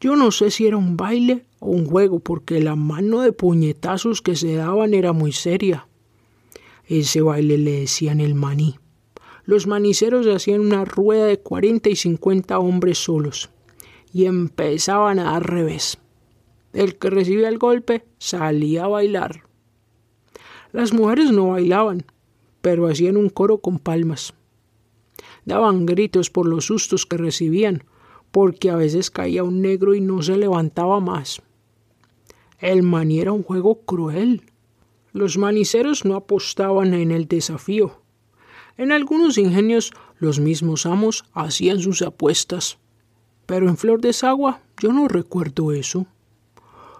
[0.00, 4.20] Yo no sé si era un baile o un juego, porque la mano de puñetazos
[4.22, 5.88] que se daban era muy seria.
[6.86, 8.78] Ese baile le decían el maní.
[9.44, 13.50] Los maniceros hacían una rueda de cuarenta y cincuenta hombres solos
[14.12, 15.98] y empezaban a dar revés.
[16.72, 19.44] El que recibía el golpe salía a bailar.
[20.72, 22.04] Las mujeres no bailaban,
[22.60, 24.34] pero hacían un coro con palmas.
[25.46, 27.84] Daban gritos por los sustos que recibían,
[28.30, 31.40] porque a veces caía un negro y no se levantaba más.
[32.58, 34.42] El maní era un juego cruel.
[35.12, 38.02] Los maniceros no apostaban en el desafío.
[38.76, 42.78] En algunos ingenios los mismos amos hacían sus apuestas.
[43.46, 46.06] Pero en Flor de Sagua yo no recuerdo eso.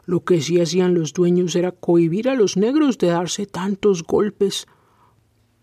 [0.04, 4.68] Lo que sí hacían los dueños era cohibir a los negros de darse tantos golpes,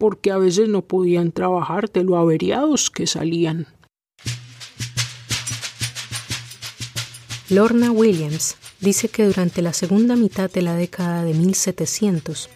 [0.04, 3.68] porque a veces no podían trabajar de lo averiados que salían.
[7.48, 12.50] Lorna Williams dice que durante la segunda mitad de la década de 1700,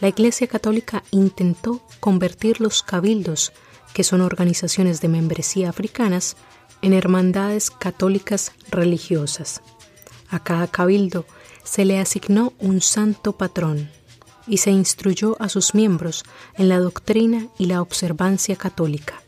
[0.00, 3.52] la Iglesia Católica intentó convertir los cabildos,
[3.92, 6.36] que son organizaciones de membresía africanas,
[6.80, 9.62] en hermandades católicas religiosas.
[10.28, 11.26] A cada cabildo
[11.64, 13.90] se le asignó un santo patrón
[14.46, 16.24] y se instruyó a sus miembros
[16.56, 19.22] en la doctrina y la observancia católica.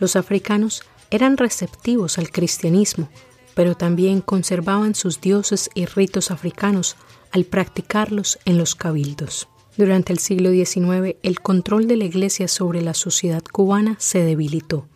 [0.00, 3.08] Los africanos eran receptivos al cristianismo,
[3.54, 6.96] pero también conservaban sus dioses y ritos africanos
[7.30, 9.48] al practicarlos en los cabildos.
[9.76, 14.88] Durante el siglo XIX, el control de la Iglesia sobre la sociedad cubana se debilitó,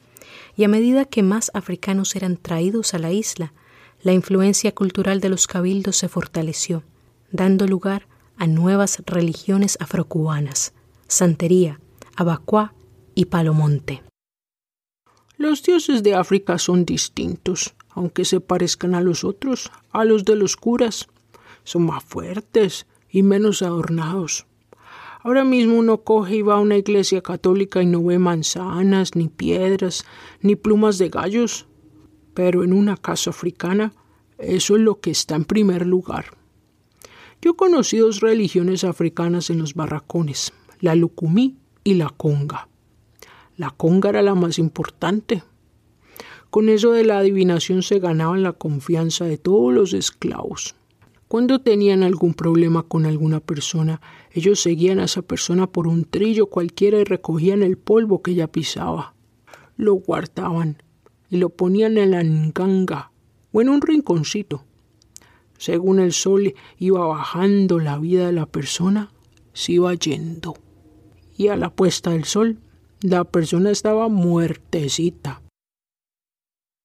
[0.57, 3.53] y a medida que más africanos eran traídos a la isla,
[4.03, 6.85] la influencia cultural de los cabildos se fortaleció,
[7.33, 10.72] dando lugar a nuevas religiones afrocubanas,
[11.09, 11.81] santería,
[12.16, 12.74] abacuá
[13.14, 14.03] y palomonte.
[15.37, 20.37] Los dioses de África son distintos, aunque se parezcan a los otros, a los de
[20.37, 21.09] los curas.
[21.64, 24.46] Son más fuertes y menos adornados.
[25.22, 29.29] Ahora mismo uno coge y va a una iglesia católica y no ve manzanas, ni
[29.29, 30.05] piedras,
[30.40, 31.66] ni plumas de gallos.
[32.35, 33.92] Pero en una casa africana,
[34.38, 36.38] eso es lo que está en primer lugar.
[37.40, 42.68] Yo conocí dos religiones africanas en los barracones, la lucumí y la conga.
[43.57, 45.44] La conga era la más importante.
[46.51, 50.74] Con eso de la adivinación se ganaban la confianza de todos los esclavos.
[51.29, 54.01] Cuando tenían algún problema con alguna persona,
[54.33, 58.51] ellos seguían a esa persona por un trillo cualquiera y recogían el polvo que ella
[58.51, 59.14] pisaba.
[59.77, 60.83] Lo guardaban
[61.31, 63.12] y lo ponían en la nganga
[63.53, 64.64] o en un rinconcito.
[65.59, 69.12] Según el sol iba bajando la vida de la persona,
[69.53, 70.55] se iba yendo.
[71.37, 72.59] Y a la puesta del sol,
[73.03, 75.43] la persona estaba muertecita.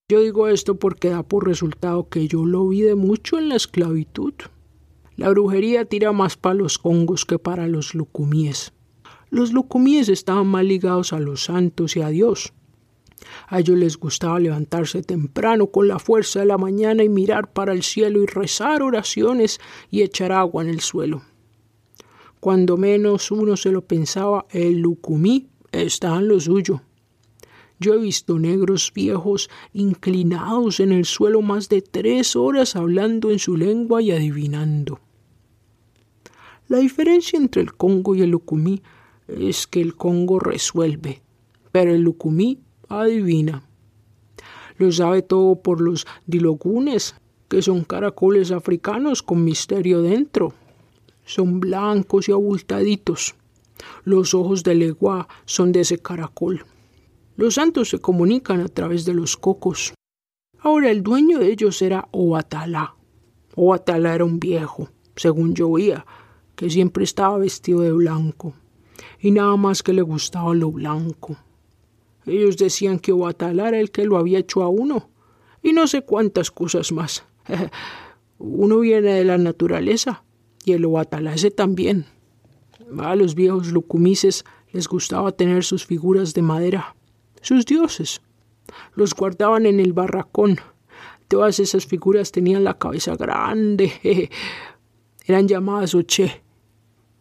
[0.09, 3.55] Yo digo esto porque da por resultado que yo lo vi de mucho en la
[3.55, 4.33] esclavitud.
[5.15, 8.73] La brujería tira más para los congos que para los lucumíes.
[9.29, 12.53] Los lucumíes estaban más ligados a los santos y a Dios.
[13.47, 17.73] A ellos les gustaba levantarse temprano con la fuerza de la mañana y mirar para
[17.73, 19.59] el cielo y rezar oraciones
[19.89, 21.23] y echar agua en el suelo.
[22.39, 26.81] Cuando menos uno se lo pensaba, el lucumí estaba en lo suyo.
[27.79, 33.39] Yo he visto negros viejos inclinados en el suelo más de tres horas hablando en
[33.39, 34.99] su lengua y adivinando.
[36.69, 38.81] La diferencia entre el Congo y el Lucumí
[39.27, 41.21] es que el Congo resuelve,
[41.71, 42.59] pero el lucumí
[43.01, 43.63] adivina.
[44.77, 47.15] Lo sabe todo por los dilogunes,
[47.47, 50.53] que son caracoles africanos con misterio dentro.
[51.25, 53.35] Son blancos y abultaditos.
[54.03, 56.65] Los ojos de legua son de ese caracol.
[57.35, 59.93] Los santos se comunican a través de los cocos.
[60.59, 62.95] Ahora el dueño de ellos era Oatalá.
[63.55, 66.05] Oatalá era un viejo, según yo oía,
[66.55, 68.53] que siempre estaba vestido de blanco,
[69.19, 71.37] y nada más que le gustaba lo blanco.
[72.25, 75.09] Ellos decían que Oatalá era el que lo había hecho a uno,
[75.61, 77.23] y no sé cuántas cosas más.
[78.37, 80.23] uno viene de la naturaleza,
[80.65, 82.05] y el Oatalá ese también.
[82.99, 86.95] A los viejos lucumices les gustaba tener sus figuras de madera,
[87.41, 88.21] sus dioses.
[88.95, 90.59] Los guardaban en el barracón.
[91.27, 94.29] Todas esas figuras tenían la cabeza grande.
[95.25, 96.41] Eran llamadas oche.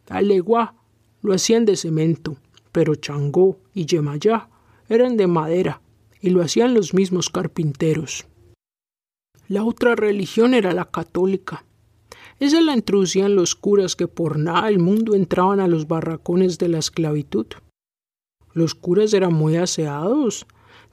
[0.08, 0.74] Alegua
[1.22, 2.36] lo hacían de cemento,
[2.70, 4.48] pero Changó y Yemayá
[4.94, 5.80] eran de madera
[6.20, 8.26] y lo hacían los mismos carpinteros.
[9.48, 11.64] La otra religión era la católica.
[12.40, 16.68] Esa la introducían los curas que por nada el mundo entraban a los barracones de
[16.68, 17.46] la esclavitud.
[18.54, 20.46] Los curas eran muy aseados,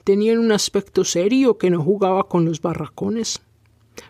[0.04, 3.40] tenían un aspecto serio que no jugaba con los barracones.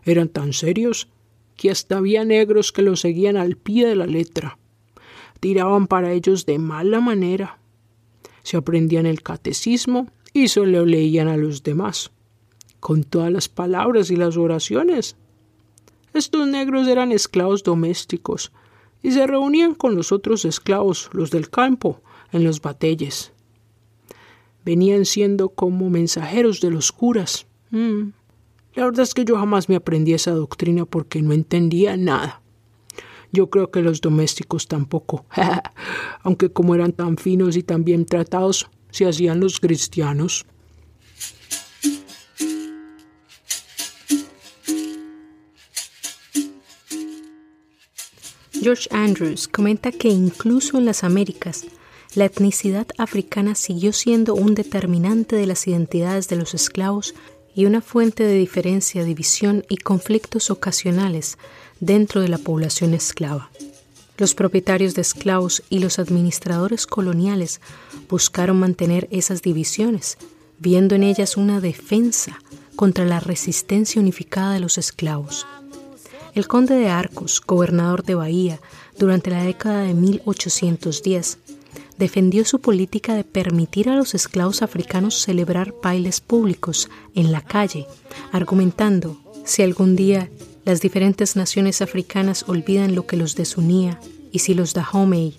[0.05, 1.09] Eran tan serios
[1.57, 4.59] que hasta había negros que los seguían al pie de la letra.
[5.41, 7.60] Tiraban para ellos de mala manera.
[8.43, 12.11] Se aprendían el catecismo y solo leían a los demás,
[12.79, 15.17] con todas las palabras y las oraciones.
[16.13, 18.53] Estos negros eran esclavos domésticos
[19.03, 23.33] y se reunían con los otros esclavos, los del campo, en los batelles.
[24.65, 27.47] Venían siendo como mensajeros de los curas.
[27.71, 28.11] Mm.
[28.75, 32.43] La verdad es que yo jamás me aprendí esa doctrina porque no entendía nada.
[33.33, 35.25] Yo creo que los domésticos tampoco,
[36.23, 40.47] aunque como eran tan finos y tan bien tratados, se hacían los cristianos.
[48.53, 51.65] George Andrews comenta que incluso en las Américas,
[52.15, 57.15] la etnicidad africana siguió siendo un determinante de las identidades de los esclavos
[57.55, 61.39] y una fuente de diferencia, división y conflictos ocasionales
[61.81, 63.51] dentro de la población esclava.
[64.17, 67.61] Los propietarios de esclavos y los administradores coloniales
[68.09, 70.19] buscaron mantener esas divisiones,
[70.59, 72.39] viendo en ellas una defensa
[72.77, 75.47] contra la resistencia unificada de los esclavos.
[76.35, 78.61] El conde de Arcos, gobernador de Bahía,
[78.99, 81.39] durante la década de 1810,
[82.01, 87.87] defendió su política de permitir a los esclavos africanos celebrar bailes públicos en la calle,
[88.33, 90.31] argumentando, si algún día
[90.65, 94.01] las diferentes naciones africanas olvidan lo que los desunía
[94.33, 95.37] y si los Dahomey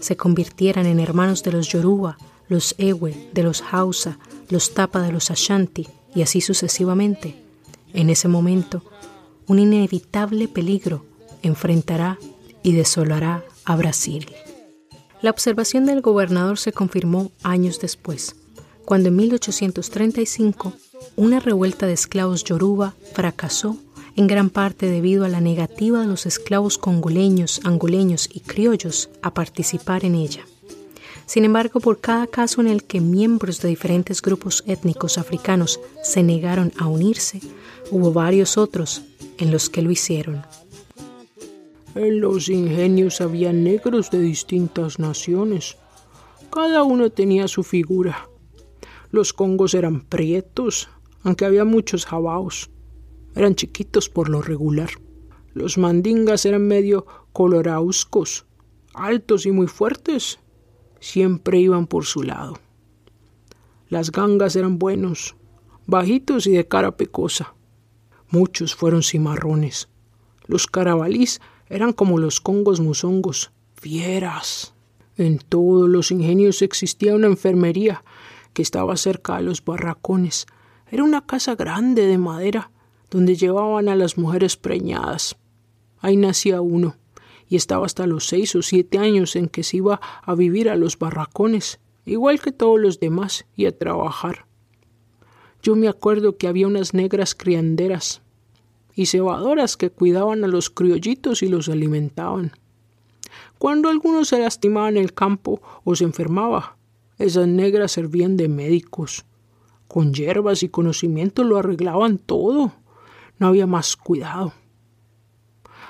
[0.00, 5.12] se convirtieran en hermanos de los Yoruba, los Ewe, de los Hausa, los Tapa de
[5.12, 7.36] los Ashanti y así sucesivamente,
[7.94, 8.82] en ese momento
[9.46, 11.04] un inevitable peligro
[11.42, 12.18] enfrentará
[12.64, 14.26] y desolará a Brasil.
[15.22, 18.36] La observación del gobernador se confirmó años después,
[18.86, 20.72] cuando en 1835
[21.16, 23.76] una revuelta de esclavos yoruba fracasó
[24.16, 29.34] en gran parte debido a la negativa de los esclavos congoleños, angoleños y criollos a
[29.34, 30.46] participar en ella.
[31.26, 36.22] Sin embargo, por cada caso en el que miembros de diferentes grupos étnicos africanos se
[36.22, 37.40] negaron a unirse,
[37.90, 39.02] hubo varios otros
[39.38, 40.42] en los que lo hicieron.
[41.96, 45.76] En los ingenios había negros de distintas naciones.
[46.52, 48.28] Cada uno tenía su figura.
[49.10, 50.88] Los congos eran prietos,
[51.24, 52.70] aunque había muchos jabaos.
[53.34, 54.90] Eran chiquitos por lo regular.
[55.52, 58.46] Los mandingas eran medio colorauscos,
[58.94, 60.38] altos y muy fuertes.
[61.00, 62.54] Siempre iban por su lado.
[63.88, 65.34] Las gangas eran buenos,
[65.86, 67.54] bajitos y de cara pecosa.
[68.28, 69.88] Muchos fueron cimarrones.
[70.46, 71.40] Los carabalís
[71.70, 74.74] eran como los congos musongos, fieras.
[75.16, 78.04] En todos los ingenios existía una enfermería
[78.52, 80.46] que estaba cerca de los barracones.
[80.90, 82.72] Era una casa grande de madera
[83.08, 85.36] donde llevaban a las mujeres preñadas.
[86.00, 86.96] Ahí nacía uno,
[87.48, 90.76] y estaba hasta los seis o siete años en que se iba a vivir a
[90.76, 94.46] los barracones, igual que todos los demás, y a trabajar.
[95.62, 98.22] Yo me acuerdo que había unas negras crianderas
[99.00, 102.52] y cebadoras que cuidaban a los criollitos y los alimentaban.
[103.56, 106.76] Cuando alguno se lastimaba en el campo o se enfermaba,
[107.16, 109.24] esas negras servían de médicos.
[109.88, 112.72] Con hierbas y conocimiento lo arreglaban todo.
[113.38, 114.52] No había más cuidado.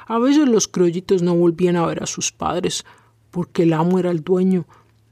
[0.06, 2.84] A veces los criollitos no volvían a ver a sus padres
[3.32, 4.66] porque el amo era el dueño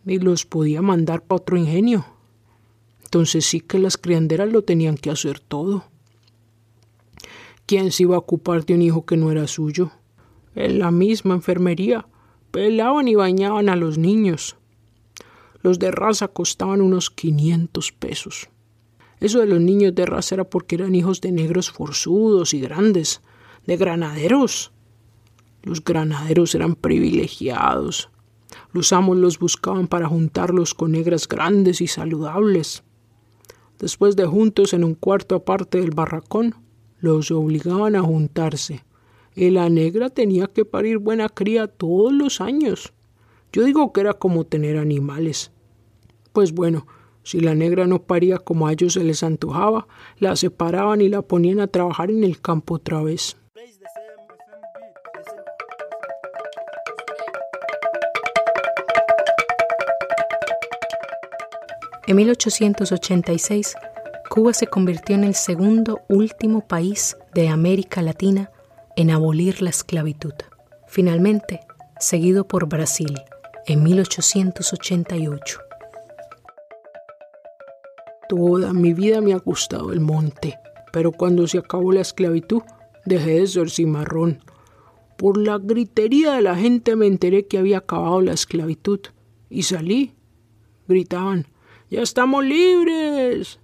[0.06, 2.06] y los podía mandar para otro ingenio.
[3.02, 5.82] Entonces sí que las crianderas lo tenían que hacer todo.
[7.68, 9.90] ¿Quién se iba a ocupar de un hijo que no era suyo?
[10.54, 12.08] En la misma enfermería
[12.50, 14.56] pelaban y bañaban a los niños.
[15.60, 18.48] Los de raza costaban unos 500 pesos.
[19.20, 23.20] Eso de los niños de raza era porque eran hijos de negros forzudos y grandes,
[23.66, 24.72] de granaderos.
[25.62, 28.08] Los granaderos eran privilegiados.
[28.72, 32.82] Los amos los buscaban para juntarlos con negras grandes y saludables.
[33.78, 36.54] Después de juntos en un cuarto aparte del barracón,
[37.00, 38.84] los obligaban a juntarse.
[39.34, 42.92] Y la negra tenía que parir buena cría todos los años.
[43.52, 45.52] Yo digo que era como tener animales.
[46.32, 46.86] Pues bueno,
[47.22, 49.86] si la negra no paría como a ellos se les antojaba,
[50.18, 53.36] la separaban y la ponían a trabajar en el campo otra vez.
[62.08, 63.74] En 1886,
[64.38, 68.52] Cuba se convirtió en el segundo último país de América Latina
[68.94, 70.32] en abolir la esclavitud.
[70.86, 71.58] Finalmente,
[71.98, 73.20] seguido por Brasil
[73.66, 75.58] en 1888.
[78.28, 80.56] Toda mi vida me ha gustado el monte,
[80.92, 82.62] pero cuando se acabó la esclavitud
[83.04, 84.38] dejé de ser cimarrón.
[85.16, 89.00] Por la gritería de la gente me enteré que había acabado la esclavitud
[89.50, 90.14] y salí.
[90.86, 91.48] Gritaban,
[91.90, 93.58] ¡Ya estamos libres!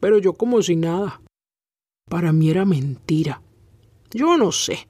[0.00, 1.20] Pero yo como si nada.
[2.08, 3.42] Para mí era mentira.
[4.10, 4.88] Yo no sé.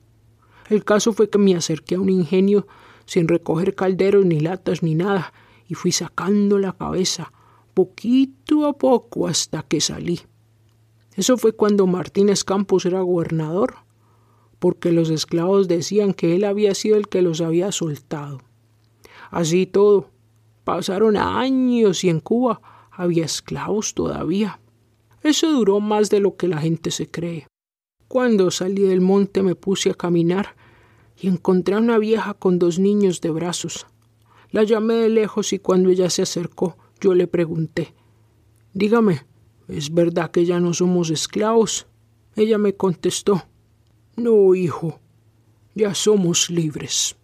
[0.68, 2.66] El caso fue que me acerqué a un ingenio
[3.06, 5.32] sin recoger calderos ni latas ni nada
[5.66, 7.32] y fui sacando la cabeza
[7.74, 10.20] poquito a poco hasta que salí.
[11.14, 13.76] Eso fue cuando Martínez Campos era gobernador,
[14.58, 18.40] porque los esclavos decían que él había sido el que los había soltado.
[19.30, 20.10] Así todo,
[20.64, 24.60] pasaron años y en Cuba había esclavos todavía.
[25.28, 27.46] Eso duró más de lo que la gente se cree.
[28.08, 30.56] Cuando salí del monte me puse a caminar
[31.20, 33.86] y encontré a una vieja con dos niños de brazos.
[34.52, 37.92] La llamé de lejos y cuando ella se acercó yo le pregunté,
[38.72, 39.26] Dígame,
[39.68, 41.86] ¿es verdad que ya no somos esclavos?
[42.34, 43.42] Ella me contestó,
[44.16, 44.98] No, hijo,
[45.74, 47.16] ya somos libres.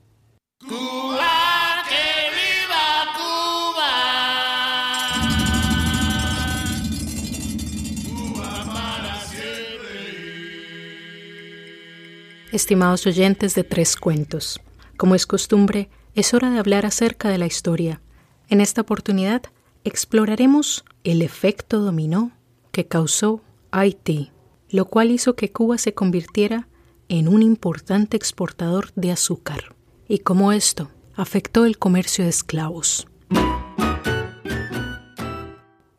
[12.54, 14.60] Estimados oyentes de Tres Cuentos,
[14.96, 18.00] como es costumbre, es hora de hablar acerca de la historia.
[18.48, 19.42] En esta oportunidad
[19.82, 22.30] exploraremos el efecto dominó
[22.70, 23.42] que causó
[23.72, 24.30] Haití,
[24.70, 26.68] lo cual hizo que Cuba se convirtiera
[27.08, 29.74] en un importante exportador de azúcar,
[30.06, 33.08] y cómo esto afectó el comercio de esclavos.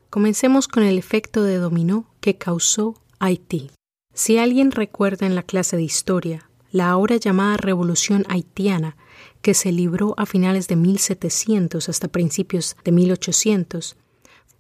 [0.10, 3.75] Comencemos con el efecto de dominó que causó Haití.
[4.18, 8.96] Si alguien recuerda en la clase de historia la ahora llamada Revolución Haitiana
[9.42, 13.98] que se libró a finales de 1700 hasta principios de 1800,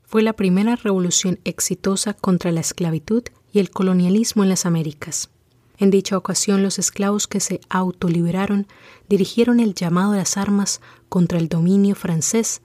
[0.03, 5.29] fue la primera revolución exitosa contra la esclavitud y el colonialismo en las Américas.
[5.77, 8.67] En dicha ocasión, los esclavos que se autoliberaron
[9.07, 12.61] dirigieron el llamado a las armas contra el dominio francés.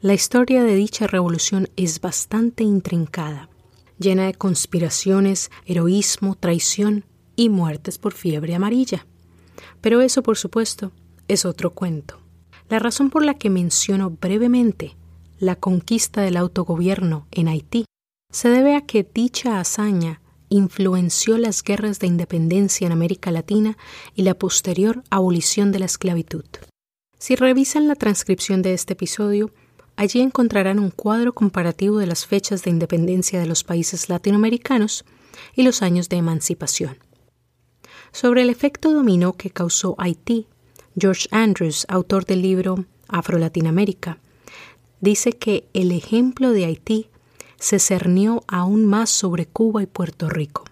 [0.00, 3.48] La historia de dicha revolución es bastante intrincada,
[3.98, 7.04] llena de conspiraciones, heroísmo, traición
[7.36, 9.06] y muertes por fiebre amarilla.
[9.80, 10.92] Pero eso, por supuesto,
[11.28, 12.18] es otro cuento.
[12.68, 14.96] La razón por la que menciono brevemente
[15.38, 17.84] la conquista del autogobierno en Haití
[18.32, 23.76] se debe a que dicha hazaña influenció las guerras de independencia en América Latina
[24.14, 26.44] y la posterior abolición de la esclavitud.
[27.18, 29.52] Si revisan la transcripción de este episodio,
[29.96, 35.04] allí encontrarán un cuadro comparativo de las fechas de independencia de los países latinoamericanos
[35.54, 36.98] y los años de emancipación.
[38.12, 40.46] Sobre el efecto dominó que causó Haití
[40.96, 44.18] George Andrews, autor del libro Afro-Latinoamérica,
[45.00, 47.08] dice que el ejemplo de Haití
[47.58, 50.64] se cernió aún más sobre Cuba y Puerto Rico,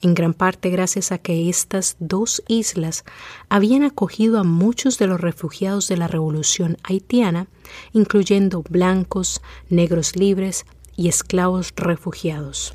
[0.00, 3.04] en gran parte gracias a que estas dos islas
[3.48, 7.48] habían acogido a muchos de los refugiados de la Revolución haitiana,
[7.92, 12.74] incluyendo blancos, negros libres y esclavos refugiados.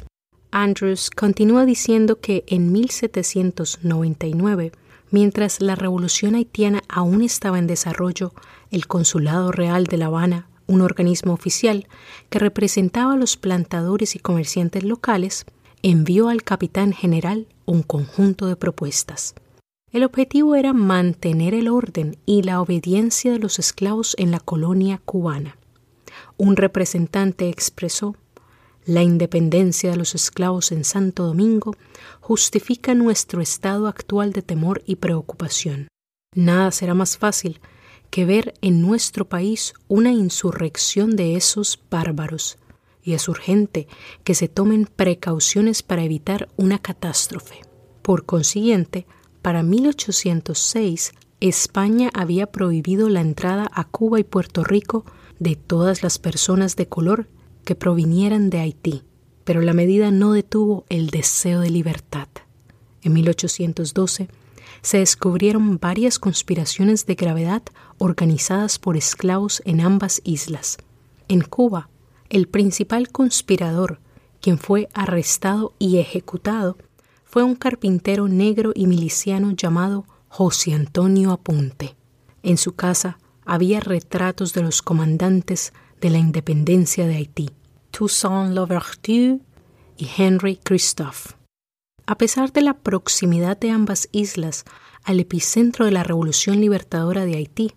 [0.51, 4.71] Andrews continúa diciendo que en 1799
[5.13, 8.33] Mientras la revolución haitiana aún estaba en desarrollo,
[8.71, 11.87] el Consulado Real de La Habana, un organismo oficial
[12.31, 15.45] que representaba a los plantadores y comerciantes locales,
[15.83, 19.35] envió al capitán general un conjunto de propuestas.
[19.91, 24.99] El objetivo era mantener el orden y la obediencia de los esclavos en la colonia
[25.05, 25.57] cubana.
[26.37, 28.15] Un representante expresó
[28.85, 31.75] la independencia de los esclavos en Santo Domingo
[32.19, 35.87] justifica nuestro estado actual de temor y preocupación.
[36.35, 37.61] Nada será más fácil
[38.09, 42.57] que ver en nuestro país una insurrección de esos bárbaros,
[43.03, 43.87] y es urgente
[44.23, 47.61] que se tomen precauciones para evitar una catástrofe.
[48.01, 49.05] Por consiguiente,
[49.41, 55.05] para 1806 España había prohibido la entrada a Cuba y Puerto Rico
[55.39, 57.27] de todas las personas de color
[57.65, 59.03] que provinieran de Haití,
[59.43, 62.29] pero la medida no detuvo el deseo de libertad.
[63.01, 64.29] En 1812
[64.81, 67.63] se descubrieron varias conspiraciones de gravedad
[67.97, 70.77] organizadas por esclavos en ambas islas.
[71.27, 71.89] En Cuba,
[72.33, 73.99] el principal conspirador,
[74.41, 76.77] quien fue arrestado y ejecutado,
[77.25, 81.95] fue un carpintero negro y miliciano llamado José Antonio Apunte.
[82.41, 87.51] En su casa había retratos de los comandantes de la independencia de Haití,
[87.91, 89.39] Toussaint Louverture
[89.95, 91.35] y Henry Christophe.
[92.07, 94.65] A pesar de la proximidad de ambas islas
[95.03, 97.73] al epicentro de la Revolución Libertadora de Haití,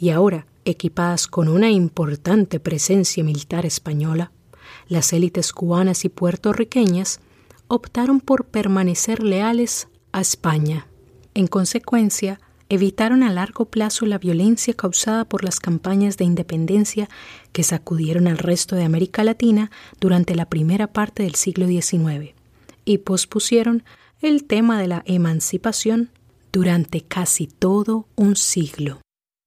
[0.00, 4.32] y ahora equipadas con una importante presencia militar española,
[4.88, 7.20] las élites cubanas y puertorriqueñas
[7.68, 10.86] optaron por permanecer leales a España.
[11.34, 17.08] En consecuencia, evitaron a largo plazo la violencia causada por las campañas de independencia
[17.52, 22.34] que sacudieron al resto de América Latina durante la primera parte del siglo XIX
[22.84, 23.84] y pospusieron
[24.20, 26.10] el tema de la emancipación
[26.50, 29.00] durante casi todo un siglo.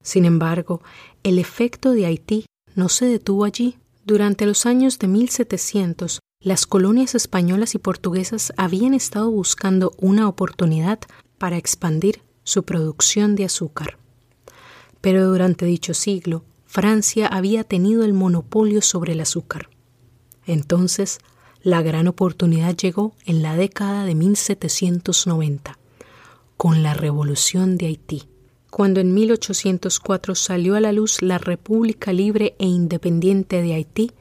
[0.06, 0.84] Sin embargo,
[1.24, 2.46] el efecto de Haití
[2.76, 3.80] no se detuvo allí.
[4.06, 11.00] Durante los años de 1700, las colonias españolas y portuguesas habían estado buscando una oportunidad
[11.40, 13.98] para expandir su producción de azúcar.
[15.02, 19.70] Pero durante dicho siglo, Francia había tenido el monopolio sobre el azúcar.
[20.46, 21.18] Entonces,
[21.64, 25.80] la gran oportunidad llegó en la década de 1790,
[26.58, 28.30] con la Revolución de Haití,
[28.76, 34.12] cuando en 1804 salió a la luz la República Libre e Independiente de Haití,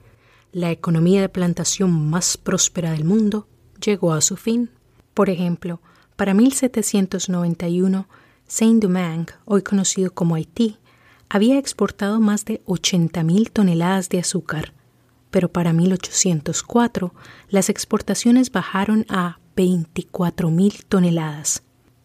[0.53, 3.49] la economía de plantación más próspera del mundo
[3.85, 4.71] llegó a su fin.
[5.13, 5.81] Por ejemplo,
[6.15, 8.07] para 1791,
[8.47, 10.77] Saint-Domingue, hoy conocido como Haití,
[11.29, 14.73] había exportado más de 80.000 toneladas de azúcar,
[15.33, 17.13] pero para 1804
[17.49, 21.65] las exportaciones bajaron a 24.000 toneladas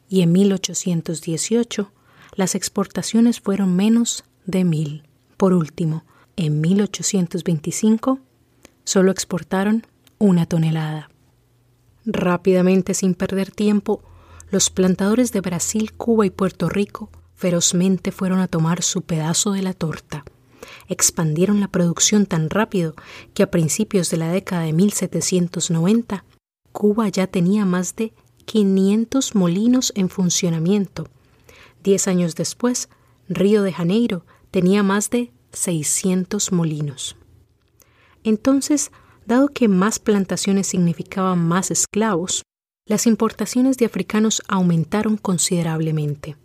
[0.10, 1.92] y en 1818
[2.40, 5.04] las exportaciones fueron menos de 1.000.
[5.36, 6.06] Por último,
[6.38, 8.20] en 1825
[8.86, 9.86] solo exportaron
[10.20, 11.10] una tonelada.
[12.06, 14.02] Rápidamente, sin perder tiempo,
[14.52, 19.62] los plantadores de Brasil, Cuba y Puerto Rico ferozmente fueron a tomar su pedazo de
[19.62, 20.24] la torta.
[20.88, 22.96] Expandieron la producción tan rápido
[23.34, 26.24] que a principios de la década de 1790,
[26.72, 28.14] Cuba ya tenía más de
[28.46, 31.10] 500 molinos en funcionamiento.
[31.84, 32.90] Diez años después,
[33.28, 37.16] Río de Janeiro tenía más de 600 molinos.
[38.24, 38.92] Entonces,
[39.30, 42.42] Dado que más plantaciones significaban más esclavos,
[42.88, 46.36] las importaciones de africanos aumentaron considerablemente.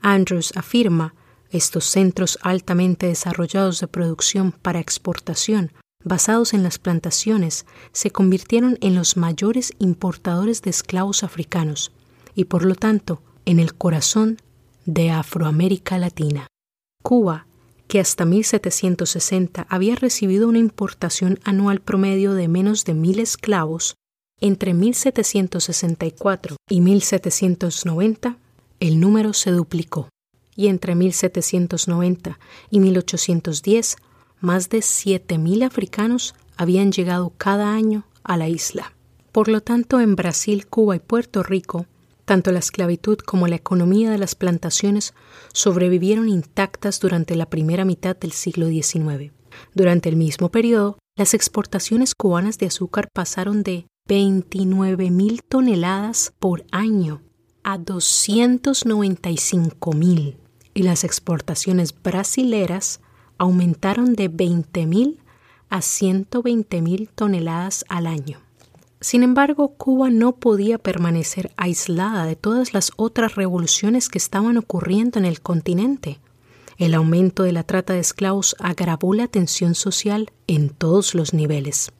[0.00, 1.14] Andrews afirma,
[1.50, 5.72] estos centros altamente desarrollados de producción para exportación,
[6.04, 11.92] basados en las plantaciones, se convirtieron en los mayores importadores de esclavos africanos
[12.34, 14.38] y por lo tanto en el corazón
[14.86, 16.46] de Afroamérica Latina.
[17.02, 17.46] Cuba
[17.88, 23.94] que hasta 1760 había recibido una importación anual promedio de menos de mil esclavos,
[24.40, 28.38] entre 1764 y 1790
[28.80, 30.08] el número se duplicó,
[30.54, 32.38] y entre 1790
[32.70, 33.96] y 1810
[34.40, 38.92] más de 7.000 africanos habían llegado cada año a la isla.
[39.32, 41.86] Por lo tanto, en Brasil, Cuba y Puerto Rico
[42.26, 45.14] tanto la esclavitud como la economía de las plantaciones
[45.54, 49.32] sobrevivieron intactas durante la primera mitad del siglo XIX.
[49.74, 57.22] Durante el mismo periodo, las exportaciones cubanas de azúcar pasaron de 29.000 toneladas por año
[57.62, 60.36] a 295.000
[60.74, 63.00] y las exportaciones brasileras
[63.38, 65.16] aumentaron de 20.000
[65.68, 68.45] a 120.000 toneladas al año.
[69.06, 75.20] Sin embargo, Cuba no podía permanecer aislada de todas las otras revoluciones que estaban ocurriendo
[75.20, 76.18] en el continente.
[76.76, 81.92] El aumento de la trata de esclavos agravó la tensión social en todos los niveles.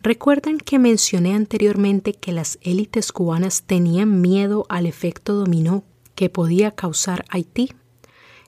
[0.00, 5.82] Recuerdan que mencioné anteriormente que las élites cubanas tenían miedo al efecto dominó
[6.14, 7.72] que podía causar Haití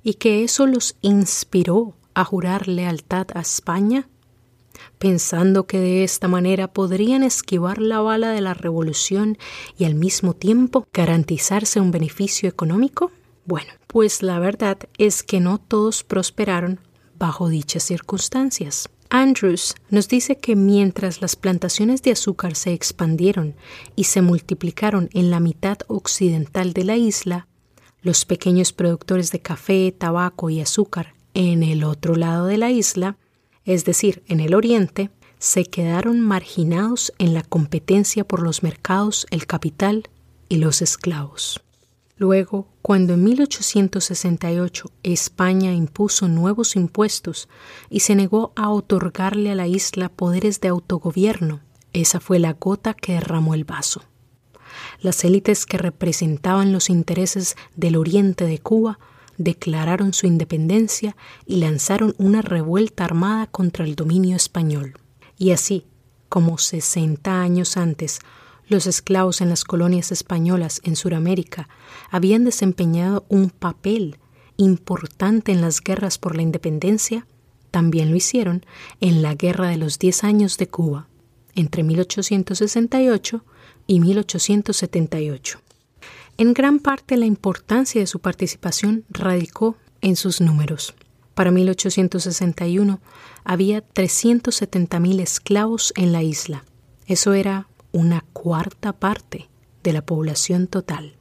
[0.04, 4.09] y que eso los inspiró a jurar lealtad a España
[4.99, 9.38] pensando que de esta manera podrían esquivar la bala de la revolución
[9.78, 13.11] y al mismo tiempo garantizarse un beneficio económico?
[13.44, 16.80] Bueno, pues la verdad es que no todos prosperaron
[17.18, 18.90] bajo dichas circunstancias.
[19.11, 23.55] Andrews nos dice que mientras las plantaciones de azúcar se expandieron
[23.96, 27.49] y se multiplicaron en la mitad occidental de la isla,
[28.03, 33.16] los pequeños productores de café, tabaco y azúcar en el otro lado de la isla,
[33.68, 39.46] es decir, en el oriente, se quedaron marginados en la competencia por los mercados, el
[39.46, 40.08] capital
[40.48, 41.60] y los esclavos.
[42.16, 47.50] Luego, cuando en 1868 España impuso nuevos impuestos
[47.90, 51.60] y se negó a otorgarle a la isla poderes de autogobierno,
[51.92, 54.02] esa fue la gota que derramó el vaso.
[55.02, 58.98] Las élites que representaban los intereses del oriente de Cuba
[59.39, 61.16] declararon su independencia
[61.47, 64.95] y lanzaron una revuelta armada contra el dominio español.
[65.39, 65.86] Y así,
[66.28, 68.18] como 60 años antes,
[68.68, 71.68] los esclavos en las colonias españolas en Sudamérica
[72.11, 74.18] habían desempeñado un papel
[74.59, 77.26] importante en las guerras por la independencia,
[77.70, 78.66] también lo hicieron
[79.01, 81.09] en la Guerra de los Diez Años de Cuba,
[81.55, 83.45] entre 1868
[83.86, 85.61] y 1878.
[86.41, 90.95] En gran parte la importancia de su participación radicó en sus números.
[91.34, 93.01] Para 1861
[93.43, 96.64] había 370.000 esclavos en la isla.
[97.07, 99.49] Eso era una cuarta parte
[99.82, 101.16] de la población total.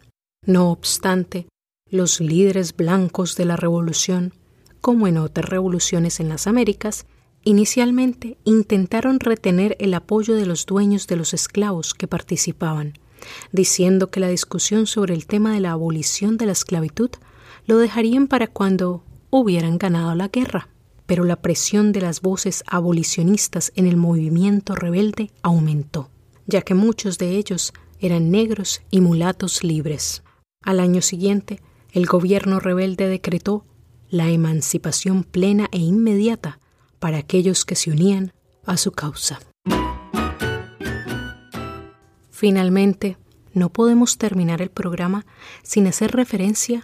[0.46, 1.48] No obstante,
[1.90, 4.34] los líderes blancos de la revolución,
[4.82, 7.08] como en otras revoluciones en las Américas,
[7.44, 12.94] inicialmente intentaron retener el apoyo de los dueños de los esclavos que participaban
[13.52, 17.10] diciendo que la discusión sobre el tema de la abolición de la esclavitud
[17.66, 20.70] lo dejarían para cuando hubieran ganado la guerra.
[21.06, 26.10] Pero la presión de las voces abolicionistas en el movimiento rebelde aumentó,
[26.48, 30.24] ya que muchos de ellos eran negros y mulatos libres.
[30.62, 31.62] Al año siguiente,
[31.92, 33.66] el gobierno rebelde decretó
[34.10, 36.60] la emancipación plena e inmediata
[37.00, 38.34] para aquellos que se unían
[38.66, 39.40] a su causa.
[42.38, 43.18] Finalmente,
[43.54, 45.26] no podemos terminar el programa
[45.64, 46.84] sin hacer referencia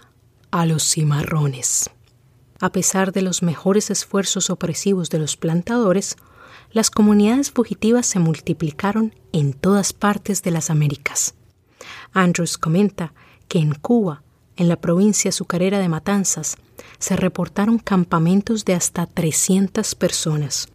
[0.50, 1.90] a los cimarrones.
[2.58, 6.16] A pesar de los mejores esfuerzos opresivos de los plantadores,
[6.72, 11.36] las comunidades fugitivas se multiplicaron en todas partes de las Américas.
[12.12, 13.14] Andrews comenta
[13.46, 14.24] que en Cuba,
[14.56, 16.56] en la provincia azucarera de Matanzas,
[16.98, 20.66] se reportaron campamentos de hasta 300 personas.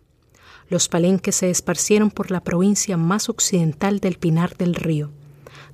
[0.70, 5.12] Los palenques se esparcieron por la provincia más occidental del Pinar del Río,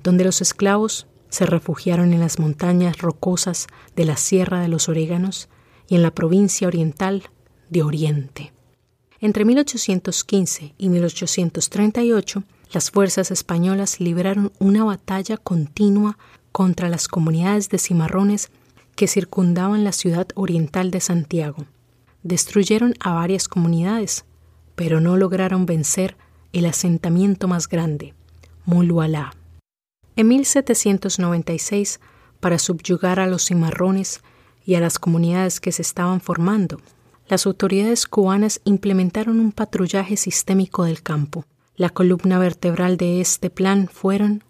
[0.02, 5.48] donde los esclavos se refugiaron en las montañas rocosas de la Sierra de los Oréganos
[5.88, 7.24] y en la provincia oriental
[7.68, 8.52] de Oriente.
[9.20, 16.18] Entre 1815 y 1838, las fuerzas españolas libraron una batalla continua
[16.52, 18.50] contra las comunidades de cimarrones
[18.94, 21.66] que circundaban la ciudad oriental de Santiago.
[22.22, 24.24] Destruyeron a varias comunidades,
[24.76, 26.16] pero no lograron vencer
[26.52, 28.14] el asentamiento más grande,
[28.64, 29.34] Mulualá.
[30.14, 32.00] En 1796,
[32.40, 34.20] para subyugar a los cimarrones
[34.64, 36.80] y a las comunidades que se estaban formando,
[37.28, 41.44] las autoridades cubanas implementaron un patrullaje sistémico del campo.
[41.76, 44.44] La columna vertebral de este plan fueron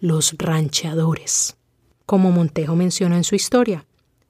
[0.00, 1.56] los rancheadores.
[2.06, 3.86] Como Montejo menciona en su historia,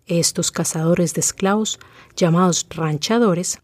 [0.07, 1.79] estos cazadores de esclavos,
[2.17, 3.61] llamados ranchadores,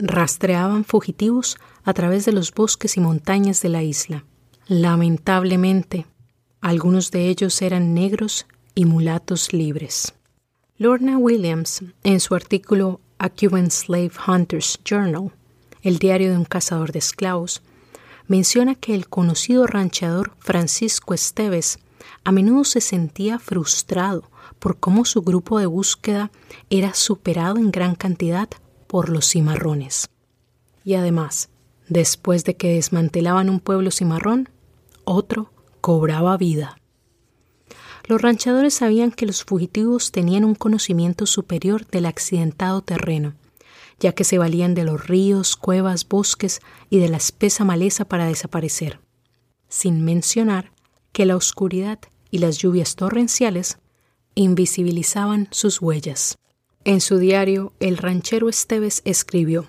[0.00, 4.24] rastreaban fugitivos a través de los bosques y montañas de la isla.
[4.66, 6.06] Lamentablemente,
[6.60, 10.14] algunos de ellos eran negros y mulatos libres.
[10.78, 15.32] Lorna Williams, en su artículo A Cuban Slave Hunter's Journal,
[15.82, 17.62] el diario de un cazador de esclavos,
[18.28, 21.78] menciona que el conocido ranchador Francisco Esteves
[22.24, 26.30] a menudo se sentía frustrado por cómo su grupo de búsqueda
[26.68, 28.48] era superado en gran cantidad
[28.90, 30.10] por los cimarrones.
[30.84, 31.48] Y además,
[31.88, 34.48] después de que desmantelaban un pueblo cimarrón,
[35.04, 36.76] otro cobraba vida.
[38.08, 43.36] Los ranchadores sabían que los fugitivos tenían un conocimiento superior del accidentado terreno,
[44.00, 48.26] ya que se valían de los ríos, cuevas, bosques y de la espesa maleza para
[48.26, 48.98] desaparecer,
[49.68, 50.72] sin mencionar
[51.12, 52.00] que la oscuridad
[52.32, 53.78] y las lluvias torrenciales
[54.34, 56.39] invisibilizaban sus huellas.
[56.84, 59.66] En su diario, el ranchero Esteves escribió,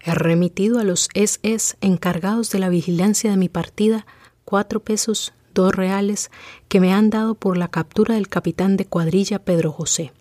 [0.00, 4.06] He remitido a los SS encargados de la vigilancia de mi partida
[4.46, 6.30] cuatro pesos, dos reales,
[6.68, 10.12] que me han dado por la captura del capitán de cuadrilla Pedro José.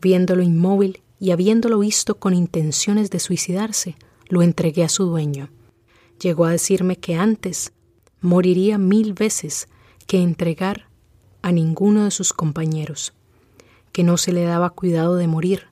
[0.00, 3.96] Viéndolo inmóvil y habiéndolo visto con intenciones de suicidarse,
[4.28, 5.50] lo entregué a su dueño.
[6.18, 7.72] Llegó a decirme que antes
[8.22, 9.68] moriría mil veces
[10.06, 10.88] que entregar
[11.42, 13.12] a ninguno de sus compañeros,
[13.92, 15.68] que no se le daba cuidado de morir,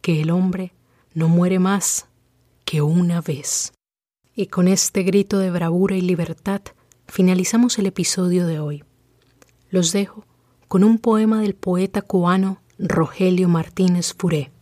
[0.00, 0.72] que el hombre
[1.14, 2.06] no muere más
[2.64, 3.72] que una vez.
[4.34, 6.60] Y con este grito de bravura y libertad
[7.06, 8.84] finalizamos el episodio de hoy.
[9.70, 10.24] Los dejo
[10.68, 14.52] con un poema del poeta cubano Rogelio Martínez Furé.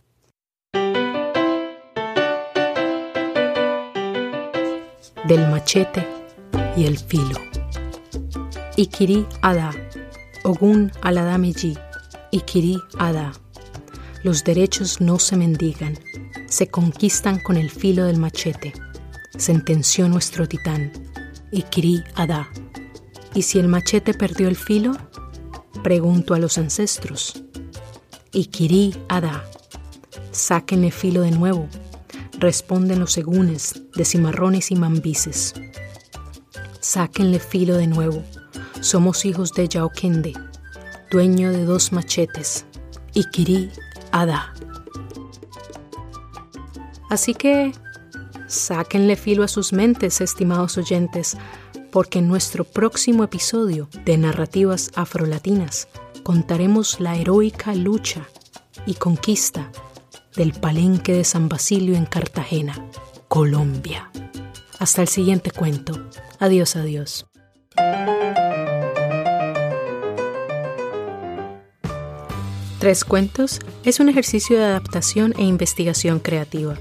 [5.27, 6.07] Del machete
[6.75, 7.37] y el filo.
[8.77, 9.71] Ikiri Ada,
[10.43, 11.77] Ogun Aladameji,
[12.31, 13.33] Ikiri Ada.
[14.23, 15.97] Los derechos no se mendigan,
[16.47, 18.73] se conquistan con el filo del machete,
[19.37, 20.91] sentenció nuestro titán,
[21.51, 22.49] Ikiri Ada.
[23.33, 24.97] ¿Y si el machete perdió el filo?
[25.83, 27.43] Pregunto a los ancestros.
[28.33, 29.45] Ikiri Ada.
[30.31, 31.67] Sáquenle filo de nuevo,
[32.39, 35.53] responden los segunes de cimarrones y mambises.
[36.79, 38.23] Sáquenle filo de nuevo,
[38.81, 40.33] somos hijos de Yaokende,
[41.09, 42.65] dueño de dos machetes,
[43.13, 43.71] Ikiri
[44.11, 44.53] Ada.
[47.09, 47.71] Así que
[48.47, 51.37] sáquenle filo a sus mentes, estimados oyentes,
[51.91, 55.87] porque en nuestro próximo episodio de Narrativas Afrolatinas
[56.23, 58.27] contaremos la heroica lucha
[58.85, 59.71] y conquista
[60.35, 62.85] del palenque de San Basilio en Cartagena,
[63.27, 64.11] Colombia.
[64.79, 65.93] Hasta el siguiente cuento.
[66.39, 67.26] Adiós, adiós.
[72.87, 76.75] Tres Cuentos es un ejercicio de adaptación e investigación creativa.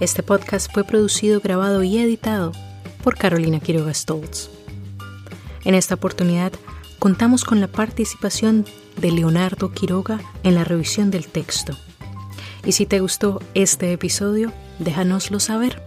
[0.00, 2.50] Este podcast fue producido, grabado y editado
[3.04, 4.50] por Carolina Quiroga Stoltz.
[5.64, 6.50] En esta oportunidad
[6.98, 8.64] contamos con la participación
[9.00, 11.78] de Leonardo Quiroga en la revisión del texto.
[12.64, 15.80] Y si te gustó este episodio, déjanoslo saber.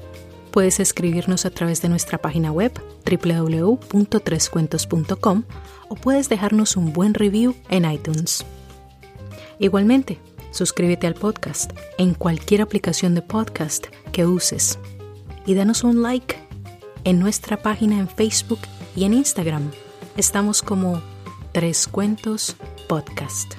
[0.52, 2.72] Puedes escribirnos a través de nuestra página web
[3.04, 5.44] www.trescuentos.com
[5.90, 8.46] o puedes dejarnos un buen review en iTunes.
[9.60, 10.20] Igualmente,
[10.52, 14.80] suscríbete al podcast en cualquier aplicación de podcast que uses
[15.46, 16.38] y danos un like
[17.04, 18.62] en nuestra página en Facebook
[18.96, 19.70] y en Instagram.
[20.16, 21.02] Estamos como
[21.52, 22.56] Tres Cuentos
[22.88, 23.56] Podcast.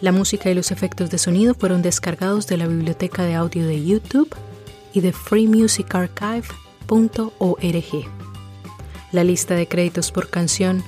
[0.00, 3.84] La música y los efectos de sonido fueron descargados de la biblioteca de audio de
[3.84, 4.34] YouTube
[4.92, 8.08] y de freemusicarchive.org.
[9.12, 10.82] La lista de créditos por canción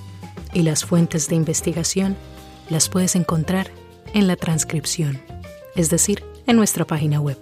[0.52, 2.16] y las fuentes de investigación
[2.68, 3.70] las puedes encontrar
[4.14, 5.20] en la transcripción,
[5.74, 7.38] es decir, en nuestra página web.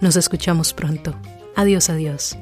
[0.00, 1.14] Nos escuchamos pronto.
[1.56, 2.38] Adiós, adiós.